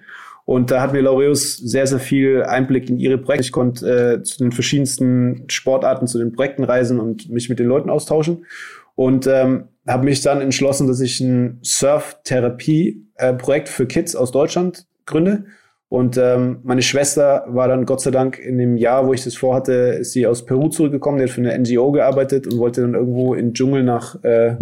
[0.46, 3.46] Und da hat mir Laureus sehr, sehr viel Einblick in ihre Projekte.
[3.46, 7.66] Ich konnte äh, zu den verschiedensten Sportarten, zu den Projekten reisen und mich mit den
[7.66, 8.46] Leuten austauschen.
[8.94, 15.46] Und ähm, habe mich dann entschlossen, dass ich ein Surf-Therapie-Projekt für Kids aus Deutschland gründe.
[15.88, 19.34] Und ähm, meine Schwester war dann Gott sei Dank in dem Jahr, wo ich das
[19.36, 22.94] vorhatte, ist sie aus Peru zurückgekommen, die hat für eine NGO gearbeitet und wollte dann
[22.94, 24.54] irgendwo in den Dschungel nach äh,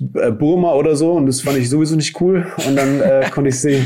[0.00, 2.46] Burma oder so und das fand ich sowieso nicht cool.
[2.66, 3.80] Und dann äh, konnte ich sie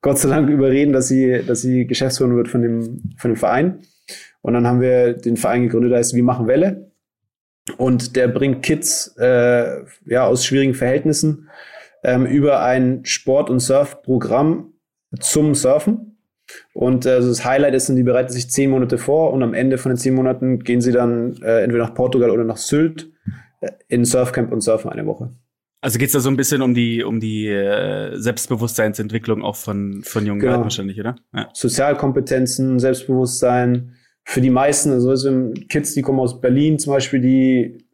[0.00, 3.78] Gott sei Dank überreden, dass sie, dass sie Geschäftsführerin wird von dem, von dem Verein.
[4.40, 6.90] Und dann haben wir den Verein gegründet, der heißt Wir machen Welle.
[7.76, 11.48] Und der bringt Kids äh, ja aus schwierigen Verhältnissen
[12.02, 14.72] ähm, über ein Sport- und Surfprogramm
[15.20, 16.18] zum Surfen.
[16.74, 19.90] Und äh, das Highlight ist, die bereiten sich zehn Monate vor und am Ende von
[19.90, 23.10] den zehn Monaten gehen sie dann äh, entweder nach Portugal oder nach Sylt
[23.60, 25.30] äh, in Surfcamp und surfen eine Woche.
[25.82, 30.24] Also geht's da so ein bisschen um die um die äh, Selbstbewusstseinsentwicklung auch von von
[30.24, 30.52] jungen genau.
[30.52, 31.16] Leuten wahrscheinlich, oder?
[31.34, 31.48] Ja.
[31.52, 33.96] Sozialkompetenzen, Selbstbewusstsein.
[34.24, 37.84] Für die meisten, also, Kids, die kommen aus Berlin zum Beispiel, die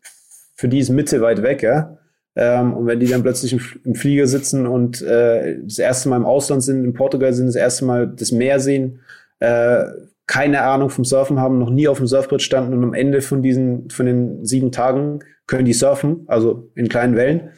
[0.55, 1.97] für die ist Mitte weit weg, ja.
[2.36, 6.16] Ähm, und wenn die dann plötzlich im, im Flieger sitzen und äh, das erste Mal
[6.16, 9.01] im Ausland sind, in Portugal sind, das erste Mal das Meer sehen,
[9.41, 9.84] äh,
[10.26, 13.43] keine Ahnung vom Surfen haben, noch nie auf dem Surfbrett standen und am Ende von
[13.43, 17.53] diesen, von den sieben Tagen können die surfen, also in kleinen Wellen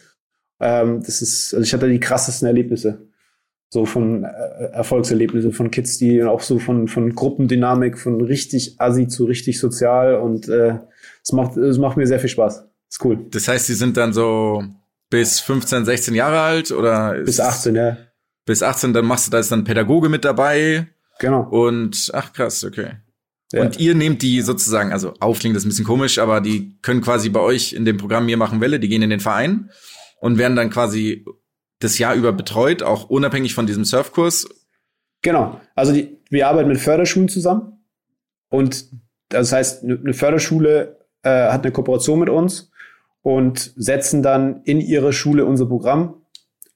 [0.60, 3.06] ähm, das ist, also ich hatte die krassesten Erlebnisse.
[3.72, 4.28] So von äh,
[4.72, 10.16] Erfolgserlebnisse von Kids, die auch so von, von Gruppendynamik, von richtig assi zu richtig sozial
[10.16, 10.78] und äh,
[11.22, 12.64] es macht, es macht mir sehr viel Spaß.
[12.90, 13.26] Ist cool.
[13.30, 14.64] Das heißt, sie sind dann so
[15.08, 17.14] bis 15, 16 Jahre alt oder?
[17.14, 17.96] Bis 18, ja.
[18.44, 20.88] Bis 18, dann machst du da ist dann Pädagoge mit dabei.
[21.20, 21.42] Genau.
[21.48, 22.94] Und ach krass, okay.
[23.52, 23.62] Ja.
[23.62, 27.02] Und ihr nehmt die sozusagen, also auflegen, das ist ein bisschen komisch, aber die können
[27.02, 29.70] quasi bei euch in dem Programm Wir machen Welle, die gehen in den Verein
[30.20, 31.24] und werden dann quasi
[31.80, 34.48] das Jahr über betreut, auch unabhängig von diesem Surfkurs.
[35.22, 35.60] Genau.
[35.74, 37.84] Also die, wir arbeiten mit Förderschulen zusammen
[38.48, 38.86] und
[39.28, 42.70] das heißt, eine Förderschule äh, hat eine Kooperation mit uns
[43.22, 46.22] und setzen dann in ihre Schule unser Programm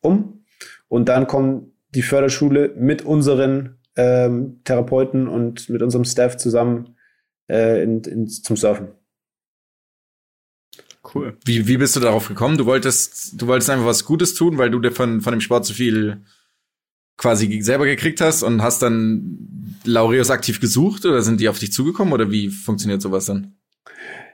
[0.00, 0.44] um
[0.88, 6.96] und dann kommen die Förderschule mit unseren ähm, Therapeuten und mit unserem Staff zusammen
[7.48, 8.88] äh, in, in, zum Surfen.
[11.14, 11.36] Cool.
[11.44, 12.58] Wie, wie bist du darauf gekommen?
[12.58, 15.64] Du wolltest, du wolltest einfach was Gutes tun, weil du dir von, von dem Sport
[15.64, 16.22] so viel
[17.16, 21.72] quasi selber gekriegt hast und hast dann Laureus aktiv gesucht oder sind die auf dich
[21.72, 23.54] zugekommen oder wie funktioniert sowas dann?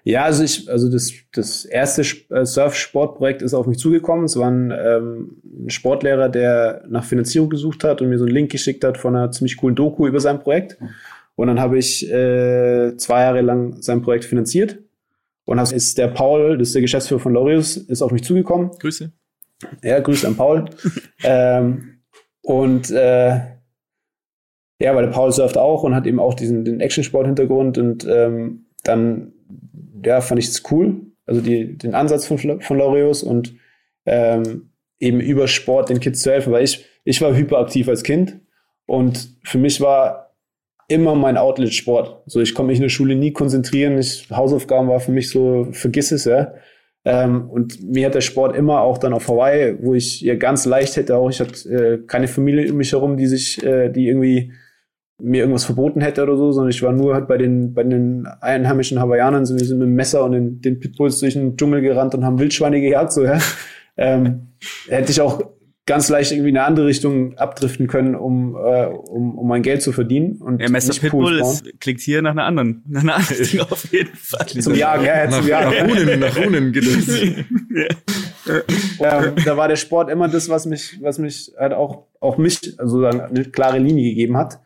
[0.03, 2.01] Ja, also ich, also das, das erste
[2.31, 4.25] äh, Surf-Sportprojekt ist auf mich zugekommen.
[4.25, 8.33] Es war ein, ähm, ein Sportlehrer, der nach Finanzierung gesucht hat und mir so einen
[8.33, 10.79] Link geschickt hat von einer ziemlich coolen Doku über sein Projekt.
[11.37, 14.79] Und dann habe ich äh, zwei Jahre lang sein Projekt finanziert
[15.51, 18.71] und das ist der Paul, das ist der Geschäftsführer von Laureus, ist auf mich zugekommen.
[18.79, 19.11] Grüße.
[19.83, 20.67] Ja, Grüße an Paul.
[21.25, 22.03] ähm,
[22.41, 23.31] und äh,
[24.81, 28.67] ja, weil der Paul surft auch und hat eben auch diesen den Action-Sport-Hintergrund und ähm,
[28.85, 29.33] dann
[30.05, 33.53] ja, fand ich es cool, also die, den Ansatz von, von Laureus und
[34.07, 34.71] ähm,
[35.01, 38.39] eben über Sport den Kids zu helfen, weil ich, ich war hyperaktiv als Kind
[38.87, 40.30] und für mich war
[40.91, 42.23] immer mein Outlet Sport.
[42.27, 43.97] So, ich konnte mich in der Schule nie konzentrieren.
[43.99, 46.55] Ich, Hausaufgaben war für mich so, vergiss es, ja.
[47.05, 50.67] Ähm, und mir hat der Sport immer auch dann auf Hawaii, wo ich ja ganz
[50.67, 54.09] leicht hätte auch, ich hatte äh, keine Familie um mich herum, die sich, äh, die
[54.09, 54.53] irgendwie
[55.23, 58.27] mir irgendwas verboten hätte oder so, sondern ich war nur halt bei den, bei den
[58.41, 61.81] einheimischen Hawaiianern, so wir sind mit dem Messer und den, den Pitbulls durch den Dschungel
[61.81, 63.39] gerannt und haben Wildschweine gejagt, so, ja.
[63.97, 64.49] Ähm,
[64.89, 65.43] hätte ich auch
[65.91, 69.83] ganz leicht irgendwie in eine andere Richtung abdriften können, um, äh, um, um mein Geld
[69.83, 70.37] zu verdienen.
[70.37, 73.93] Und ja, Messer Pitbull ist, klingt hier nach einer anderen, nach einer anderen Richtung auf
[73.93, 74.47] jeden Fall.
[74.47, 75.89] Zum Jagen, ja, zum Jagen.
[75.89, 77.09] Nach Runen, nach Runen geht es.
[79.01, 79.25] ja.
[79.25, 82.79] ähm, da war der Sport immer das, was mich, was mich halt auch, auch mich
[82.79, 84.61] also eine klare Linie gegeben hat.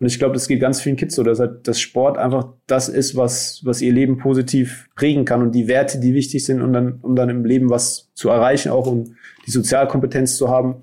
[0.00, 2.88] Und ich glaube, das geht ganz vielen Kids so, dass halt das Sport einfach das
[2.88, 6.72] ist, was, was ihr Leben positiv prägen kann und die Werte, die wichtig sind, um
[6.72, 10.82] dann, um dann im Leben was zu erreichen, auch um die Sozialkompetenz zu haben.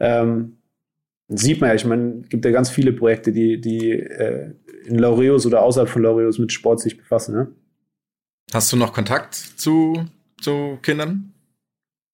[0.00, 0.56] Ähm,
[1.28, 4.52] sieht man ja, ich meine, es gibt ja ganz viele Projekte, die, die äh,
[4.84, 7.36] in Laureus oder außerhalb von Laureus mit Sport sich befassen.
[7.36, 7.48] Ne?
[8.52, 10.06] Hast du noch Kontakt zu,
[10.40, 11.34] zu Kindern?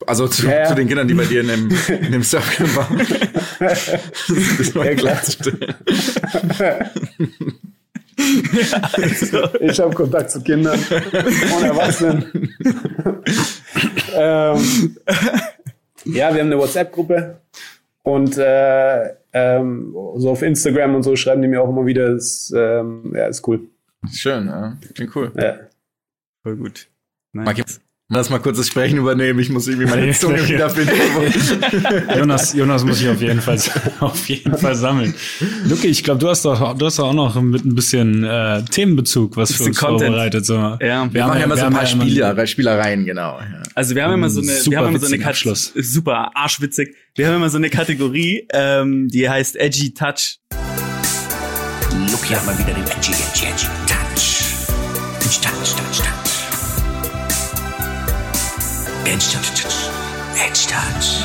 [0.05, 0.64] Also zu, ja, ja.
[0.66, 2.99] zu den Kindern, die bei dir in dem, in dem Surfcamp waren.
[3.59, 5.18] das war ja, klar.
[8.53, 9.49] ja, also.
[9.61, 12.55] Ich habe Kontakt zu Kindern und Erwachsenen.
[14.14, 14.97] ähm,
[16.05, 17.40] ja, wir haben eine WhatsApp-Gruppe
[18.03, 22.14] und äh, ähm, so auf Instagram und so schreiben die mir auch immer wieder.
[22.14, 23.68] Das, ähm, ja, ist cool.
[24.12, 24.76] Schön, ja.
[24.94, 25.32] Klingt cool.
[25.36, 25.57] Ja.
[26.42, 26.86] Voll gut.
[27.32, 27.80] Nice.
[28.09, 29.40] Lass mal kurz das Sprechen übernehmen.
[29.40, 30.94] Ich muss irgendwie meine Zunge wiederfinden.
[32.16, 33.59] Jonas, Jonas muss ich auf jeden Fall,
[33.98, 35.12] auf jeden Fall sammeln.
[35.64, 38.62] Luki, ich glaube, du hast doch, du hast doch auch noch mit ein bisschen äh,
[38.62, 40.02] Themenbezug was für uns Content.
[40.02, 40.46] vorbereitet.
[40.46, 40.54] So.
[40.54, 43.40] Ja, wir, wir haben ja immer so ein paar Spieler, Spielereien, genau.
[43.40, 43.62] Ja.
[43.74, 45.72] Also wir haben immer so eine, super wir haben immer so eine Abschluss.
[45.74, 46.94] super arschwitzig.
[47.16, 50.38] Wir haben immer so eine Kategorie, ähm, die heißt Edgy Touch.
[52.12, 53.86] Luki hat mal wieder den Edgy, Edgy, Edgy
[59.09, 59.62] Edge Touch.
[60.34, 61.22] Edge Touch.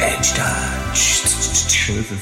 [0.00, 2.18] Edge Touch.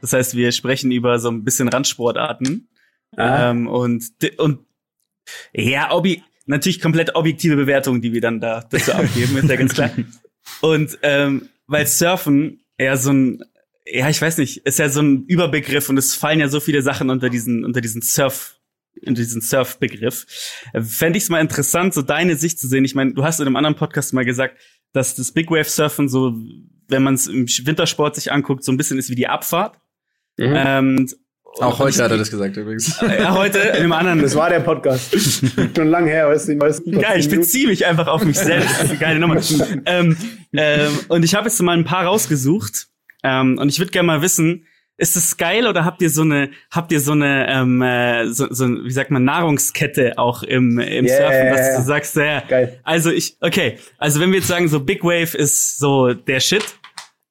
[0.00, 2.68] Das heißt, wir sprechen über so ein bisschen Randsportarten.
[3.16, 3.50] Ah.
[3.50, 4.04] Ähm, und,
[4.38, 4.60] und
[5.52, 9.74] ja, Obi natürlich komplett objektive Bewertungen, die wir dann da dazu abgeben, ist ja ganz
[9.74, 9.90] klar.
[10.60, 13.42] Und ähm, weil Surfen ja so ein,
[13.84, 16.82] ja, ich weiß nicht, ist ja so ein Überbegriff und es fallen ja so viele
[16.82, 18.54] Sachen unter diesen, unter diesen Surf,
[19.00, 20.26] in diesen Surf-Begriff.
[20.82, 22.84] Fände ich es mal interessant, so deine Sicht zu sehen.
[22.84, 24.58] Ich meine, du hast in einem anderen Podcast mal gesagt,
[24.92, 26.34] dass das Big Wave Surfen so,
[26.88, 29.78] wenn man es im Wintersport sich anguckt, so ein bisschen ist wie die Abfahrt.
[30.36, 30.54] Mhm.
[30.56, 31.08] Ähm,
[31.60, 33.00] Auch heute hat er das gesagt übrigens.
[33.02, 34.22] ja, heute in einem anderen.
[34.22, 35.14] Das war der Podcast.
[35.76, 38.98] Schon lang her, weißt du, weißt du Geil, ich beziehe mich einfach auf mich selbst.
[38.98, 39.40] Geile Nummer.
[39.86, 40.16] ähm,
[40.52, 42.88] ähm, und ich habe jetzt mal ein paar rausgesucht.
[43.22, 44.66] Ähm, und ich würde gerne mal wissen,
[44.96, 48.46] ist es geil oder habt ihr so eine, habt ihr so eine, ähm, äh, so,
[48.52, 51.16] so, wie sagt man, Nahrungskette auch im, im Yeah.
[51.16, 52.78] Surfen, dass du sagst, ja, Geil.
[52.84, 56.64] also ich, okay, also wenn wir jetzt sagen, so Big Wave ist so der Shit,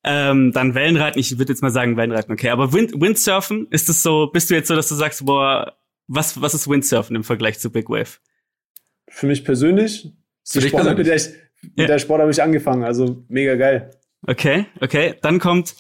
[0.04, 4.04] ähm, dann Wellenreiten, ich würde jetzt mal sagen Wellenreiten, okay, aber Wind, Windsurfen, ist es
[4.04, 7.60] so, bist du jetzt so, dass du sagst, boah, was, was ist Windsurfen im Vergleich
[7.60, 8.20] zu Big Wave?
[9.08, 10.12] Für mich persönlich,
[10.46, 11.28] Für die Sportart, mit der ich,
[11.62, 11.86] mit Ja.
[11.88, 13.92] der Sport habe ich angefangen, also mega geil.
[14.28, 15.16] Okay, okay.
[15.22, 15.76] Dann kommt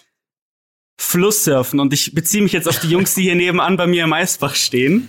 [0.97, 4.13] Flusssurfen und ich beziehe mich jetzt auf die Jungs, die hier nebenan bei mir im
[4.13, 5.07] Eisbach stehen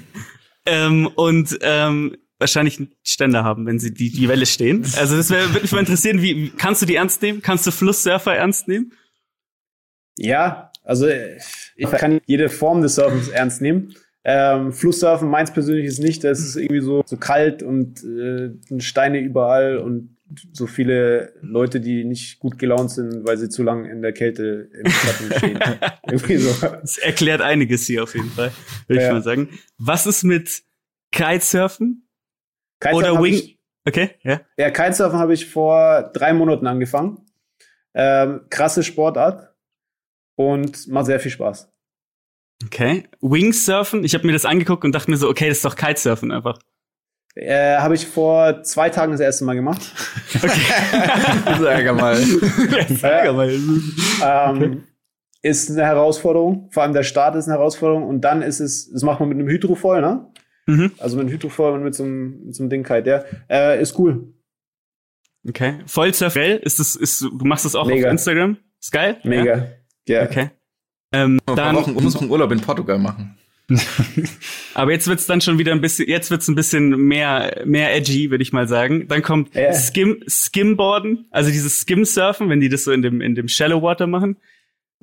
[0.67, 4.85] ähm, und ähm, wahrscheinlich einen Ständer haben, wenn sie die, die Welle stehen.
[4.99, 7.43] Also das wär- würde mich mal interessieren, wie kannst du die ernst nehmen?
[7.43, 8.93] Kannst du Flusssurfer ernst nehmen?
[10.17, 11.07] Ja, also
[11.77, 13.95] ich kann jede Form des Surfens ernst nehmen.
[14.25, 19.21] Ähm, Flusssurfen, meins persönlich ist nicht, das ist irgendwie so, so kalt und äh, Steine
[19.21, 20.14] überall und
[20.53, 24.69] so viele Leute, die nicht gut gelaunt sind, weil sie zu lang in der Kälte
[24.73, 25.59] im Schatten stehen.
[26.07, 26.67] irgendwie so.
[26.69, 28.53] Das erklärt einiges hier auf jeden Fall,
[28.87, 29.13] würde ich Ja.
[29.13, 29.49] mal sagen.
[29.79, 30.63] Was ist mit
[31.13, 32.09] Kitesurfen
[32.81, 33.35] Kitesurfen oder Wing?
[33.35, 33.55] Ich,
[33.87, 34.41] Okay, ja.
[34.57, 37.21] ja, Kitesurfen habe ich vor drei Monaten angefangen.
[37.93, 39.55] Ähm, krasse Sportart
[40.37, 41.71] und macht sehr viel Spaß.
[42.65, 43.05] Okay.
[43.21, 46.33] Wingsurfen, ich habe mir das angeguckt und dachte mir so, okay, das ist doch Kitesurfen
[46.33, 46.59] einfach.
[47.37, 49.83] Äh, habe ich vor zwei Tagen das erste Mal gemacht.
[50.39, 51.95] Sag
[53.37, 53.53] mal.
[54.23, 54.85] ähm,
[55.43, 56.69] ist eine Herausforderung.
[56.71, 58.05] Vor allem der Start ist eine Herausforderung.
[58.05, 60.27] Und dann ist es, das macht man mit einem Hydrofoil, ne?
[60.67, 60.93] Mhm.
[60.99, 63.25] Also mit einem Hydrofoil und mit so einem, mit so einem Ding Kite, ja.
[63.49, 64.33] Äh, ist cool.
[65.47, 65.81] Okay.
[65.87, 66.61] Vollsurf, geil.
[66.63, 68.07] Ist das, ist, du machst das auch Mega.
[68.07, 68.57] auf Instagram?
[68.81, 69.19] Ist geil?
[69.25, 69.57] Mega.
[70.07, 70.23] Ja.
[70.23, 70.23] Ja?
[70.25, 70.51] Okay.
[71.13, 73.37] Ähm, dann, Wochen, muss einen Urlaub in Portugal machen.
[74.75, 78.31] aber jetzt wird's dann schon wieder ein bisschen, jetzt wird's ein bisschen mehr, mehr edgy,
[78.31, 79.09] würde ich mal sagen.
[79.09, 79.73] Dann kommt Ja.
[79.73, 84.07] Skim, Skimboarden, also dieses Skim-Surfen, wenn die das so in dem, in dem Shallow Water
[84.07, 84.37] machen.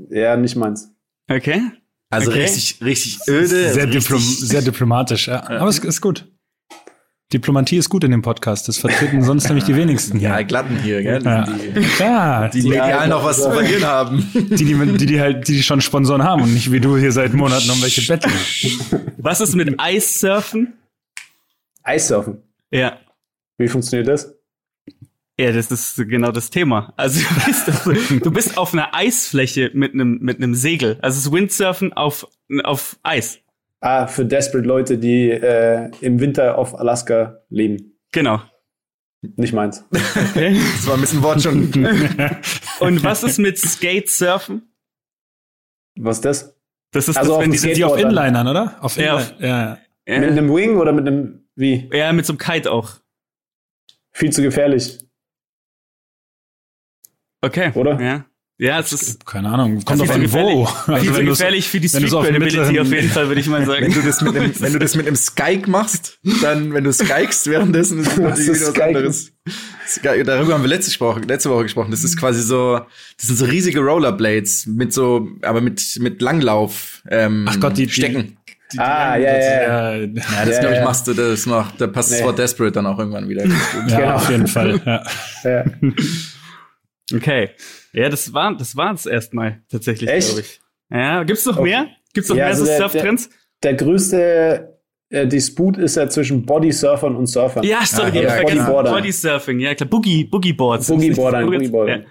[0.09, 0.91] Ja, nicht meins.
[1.27, 1.61] Okay.
[2.09, 2.41] Also Okay.
[2.41, 3.47] richtig, richtig öde.
[3.47, 5.43] Sehr, richtig, diplom sehr diplomatisch, ja.
[5.47, 6.27] Aber es ist gut.
[7.33, 8.67] Diplomatie ist gut in dem Podcast.
[8.67, 10.19] Das vertreten sonst nämlich die wenigsten.
[10.21, 10.45] Ja, hier.
[10.45, 11.23] glatten hier, gell?
[11.23, 11.43] Ja.
[11.43, 14.29] Die, Klar, die die, medial noch was zu verlieren haben.
[14.33, 17.11] die, die, die, die halt, die, die schon Sponsoren haben und nicht wie du hier
[17.11, 18.33] seit Monaten um welche betteln.
[19.17, 20.73] Was ist mit Eissurfen?
[21.83, 22.43] Eissurfen.
[22.69, 22.99] Ja.
[23.57, 24.35] Wie funktioniert das?
[25.39, 26.93] Ja, das ist genau das Thema.
[26.97, 30.99] Also du bist, du bist auf einer Eisfläche mit einem mit einem Segel.
[31.01, 32.27] Also es ist Windsurfen auf
[32.63, 33.39] auf Eis.
[33.83, 37.99] Ah, für desperate Leute, die äh, im Winter auf Alaska leben.
[38.11, 38.41] Genau.
[39.35, 39.83] Nicht meins.
[39.91, 40.55] Okay.
[40.75, 41.71] Das war ein bisschen Wort schon.
[42.79, 44.71] Und was ist mit Skatesurfen?
[45.99, 46.55] Was ist das?
[46.91, 47.97] Das ist Also das, auf wenn die Die auf.
[47.97, 48.77] Inlinern, oder?
[48.81, 49.77] Auf Ja, Inline- ja.
[50.07, 51.89] Mit ja, einem Wing oder mit einem, wie?
[51.93, 52.95] ja, mit so einem Kite auch.
[54.13, 54.99] Viel zu gefährlich,
[57.41, 57.71] Okay.
[57.75, 57.99] oder?
[58.01, 58.25] Ja.
[58.63, 60.65] Ja, es ist Keine Ahnung, kommt auf an wo.
[60.65, 60.67] gefährlich.
[60.87, 63.41] Also viel zu wenn gefährlich für die wenn Street auf Credibility auf jeden Fall, würde
[63.41, 63.91] ich mal Wenn sagen.
[63.91, 67.47] du das mit einem, wenn du das mit einem Skyke machst, dann, wenn du skikest
[67.47, 69.31] währenddessen, ist das natürlich wieder was anderes.
[69.87, 71.89] Sky, darüber haben wir letzte Woche, letzte Woche gesprochen.
[71.89, 72.81] Das ist quasi so,
[73.17, 77.87] das sind so riesige Rollerblades mit so, aber mit, mit Langlauf, ähm, Ach Gott, die-
[77.87, 78.37] die- Stecken.
[78.77, 79.95] Ah, ja, ja, ja.
[79.97, 80.83] Ja, das Ja, glaube ich, ja.
[80.85, 82.25] machst du das noch, da passt das Nee.
[82.25, 83.43] Wort Desperate dann auch irgendwann wieder.
[83.87, 84.13] ja, Genau.
[84.17, 84.79] auf jeden Fall.
[84.85, 85.03] Ja.
[85.43, 85.65] ja.
[87.13, 87.49] Okay.
[87.93, 90.27] Ja, das war das war's erstmal tatsächlich, Echt?
[90.29, 90.59] glaube ich.
[90.89, 91.69] Ja, gibt's noch Okay.
[91.69, 91.87] mehr?
[92.13, 93.29] Gibt's noch Ja, mehr also so der- Surf-Trends?
[93.63, 94.77] Der größte
[95.09, 97.63] äh, Disput ist ja zwischen Bodysurfern und Surfern.
[97.63, 98.57] Ja, sorry, Ah, ja, ja, vergessen.
[98.59, 98.91] Bodyboarder.
[98.93, 99.89] Bodysurfing, ja klar.
[99.89, 100.87] Boogie, Boogieboards.
[100.87, 101.97] Boogieboarder, Boogieboarder.
[101.97, 102.03] Ja.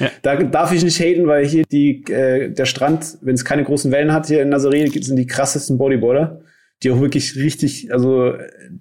[0.00, 0.10] Ja.
[0.22, 3.92] Da darf ich nicht haten, weil hier die, äh, der Strand, wenn es keine großen
[3.92, 6.40] Wellen hat hier in Nazaré, sind die krassesten Bodyboarder,
[6.82, 8.34] die auch wirklich richtig, also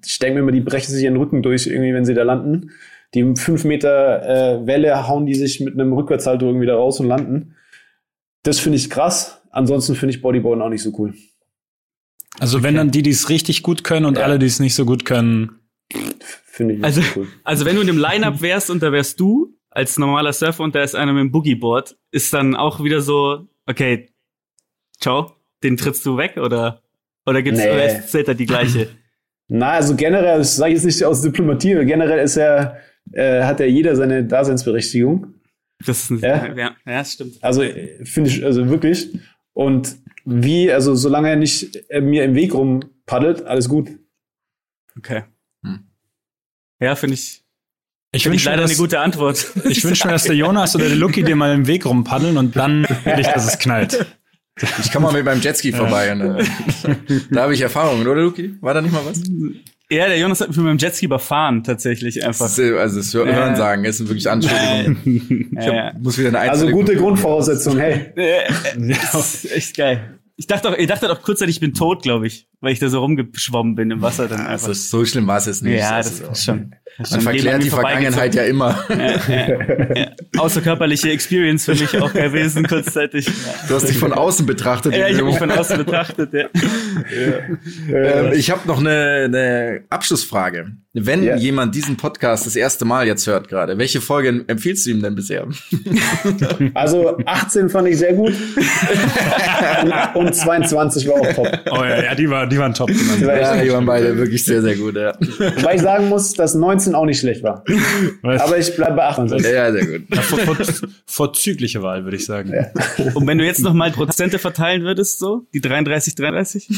[0.06, 2.72] ich denke mir immer, die brechen sich ihren Rücken durch, irgendwie, wenn sie da landen.
[3.14, 4.24] Die im fünf Meter
[4.62, 7.56] äh, Welle hauen die sich mit einem Rückwärtshalter irgendwie da raus und landen.
[8.44, 9.42] Das finde ich krass.
[9.52, 11.14] Ansonsten finde ich Bodyboarden auch nicht so cool.
[12.40, 14.24] Also wenn dann die, die es richtig gut können und Ja.
[14.24, 15.60] alle, die es nicht so gut können.
[16.46, 17.28] Finde ich nicht Also, so cool.
[17.44, 20.74] also wenn du in dem Line-Up wärst und da wärst du als normaler Surfer und
[20.74, 24.10] da ist einer mit dem Boogieboard, ist dann auch wieder so, okay,
[25.00, 25.34] ciao,
[25.64, 26.82] den trittst du weg oder
[27.26, 27.70] oder gibt's Nee.
[27.72, 28.88] oder ist da die gleiche?
[29.48, 32.76] Na, also generell, das sage ich jetzt nicht aus Diplomatie, aber generell ist ja,
[33.12, 35.34] äh, hat ja jeder seine Daseinsberechtigung.
[35.86, 36.48] Das ist ein, Ja?
[36.48, 36.56] ja.
[36.56, 37.44] ja, das stimmt.
[37.44, 39.10] Also äh, finde ich, also wirklich.
[39.54, 39.96] Und
[40.26, 43.90] wie, also solange er nicht äh, mir im Weg rumpaddelt, alles gut.
[44.98, 45.24] Okay.
[45.66, 45.84] Hm.
[46.80, 47.44] Ja, finde ich,
[48.14, 49.46] Ich wünsche mir, leider eine dass, gute Antwort.
[49.68, 52.56] ich wünsch mir, dass der Jonas oder der Lucky dir mal im Weg rumpaddeln und
[52.56, 54.06] dann will ich, dass es knallt.
[54.84, 56.12] Ich komme mal mit meinem Jetski vorbei.
[56.12, 56.46] Und, äh,
[57.32, 58.56] da habe ich Erfahrungen, oder Luki?
[58.62, 59.22] War da nicht mal was?
[59.94, 62.46] Ja, der Jonas hat mich mit meinem Jetski überfahren, tatsächlich einfach.
[62.46, 63.56] Das ist, äh, also das Hören Ja.
[63.56, 64.98] sagen, ist wirklich Anschuldigung.
[65.60, 65.86] Ich Ja, ja.
[65.94, 68.06] hab, muss wieder eine Also einzelne gute Grundvoraussetzung, hey.
[68.16, 68.44] Äh,
[69.02, 70.20] Das ist echt geil.
[70.36, 72.90] Ich dachte auch, ihr dachtet auch kurzzeitig, ich bin tot, glaube ich, weil ich da
[72.90, 74.68] so rumgeschwommen bin im Wasser dann einfach.
[74.70, 75.78] Also so schlimm war es jetzt nicht.
[75.80, 76.76] ja, das Also, ist schon.
[76.98, 78.78] Man verklärt die Vergangenheit ja immer.
[78.90, 79.36] Ja,
[79.96, 80.08] ja.
[80.38, 83.28] Außerkörperliche Experience für mich auch gewesen, kurzzeitig.
[83.68, 84.96] Du hast dich von außen betrachtet.
[84.96, 86.34] Ja, ich habe mich von außen betrachtet.
[86.34, 86.46] Ja.
[87.92, 90.72] Ähm, ich habe noch eine, eine Abschlussfrage.
[90.96, 91.36] Wenn Ja.
[91.36, 95.16] jemand diesen Podcast das erste Mal jetzt hört gerade, welche Folge empfiehlst du ihm denn
[95.16, 95.48] bisher?
[96.76, 98.34] Also 18 fand ich sehr gut.
[100.16, 101.48] und, und 22 war auch top.
[101.72, 102.90] Oh ja, ja die, war, die waren top.
[102.90, 104.96] Die waren Ja, die waren beide wirklich sehr, sehr gut.
[104.96, 107.64] Ja, Wobei ich sagen muss, dass 19 auch nicht schlecht war.
[108.24, 109.52] Aber ich bleibe bei 28.
[109.52, 110.16] ja sehr gut.
[110.16, 112.52] vor, vor, vorzügliche Wahl, würde ich sagen.
[113.14, 116.70] Und wenn du jetzt noch mal Prozente verteilen würdest, so die 33, 33?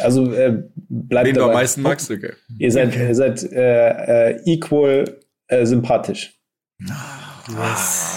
[0.00, 1.60] Also äh, bleibt Wen du am dabei.
[1.60, 2.10] meisten magst?
[2.10, 2.32] Okay.
[2.58, 5.04] Ihr seid, ihr seid äh, äh, equal
[5.46, 6.34] äh, sympathisch.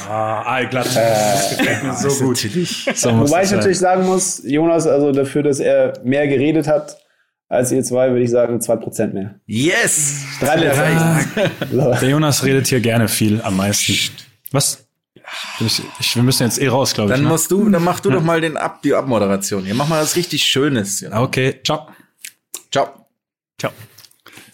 [0.10, 0.96] Ah, allglatt.
[0.96, 2.38] das gefällt mir so gut.
[2.38, 3.58] So Wobei ich sein.
[3.58, 6.98] natürlich sagen muss, Jonas, also dafür, dass er mehr geredet hat
[7.54, 9.36] als ihr zwei, würde ich sagen 2% mehr.
[9.46, 10.26] Yes!
[10.42, 11.50] 3%.
[11.72, 11.94] So.
[12.02, 13.94] Der Jonas redet hier gerne viel am meisten.
[14.52, 14.86] Was?
[15.60, 17.16] Ich, ich, wir müssen jetzt eh raus, glaube ich.
[17.16, 17.30] Dann ne?
[17.30, 19.76] musst du, dann mach du doch mal den Ab, die Abmoderation hier.
[19.76, 21.02] Mach mal was richtig Schönes.
[21.02, 21.22] Ja.
[21.22, 21.88] Okay, ciao.
[22.72, 23.08] Ciao.
[23.60, 23.72] Ciao.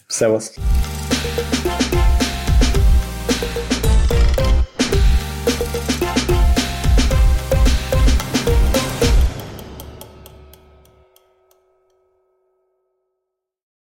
[0.07, 0.55] Servus.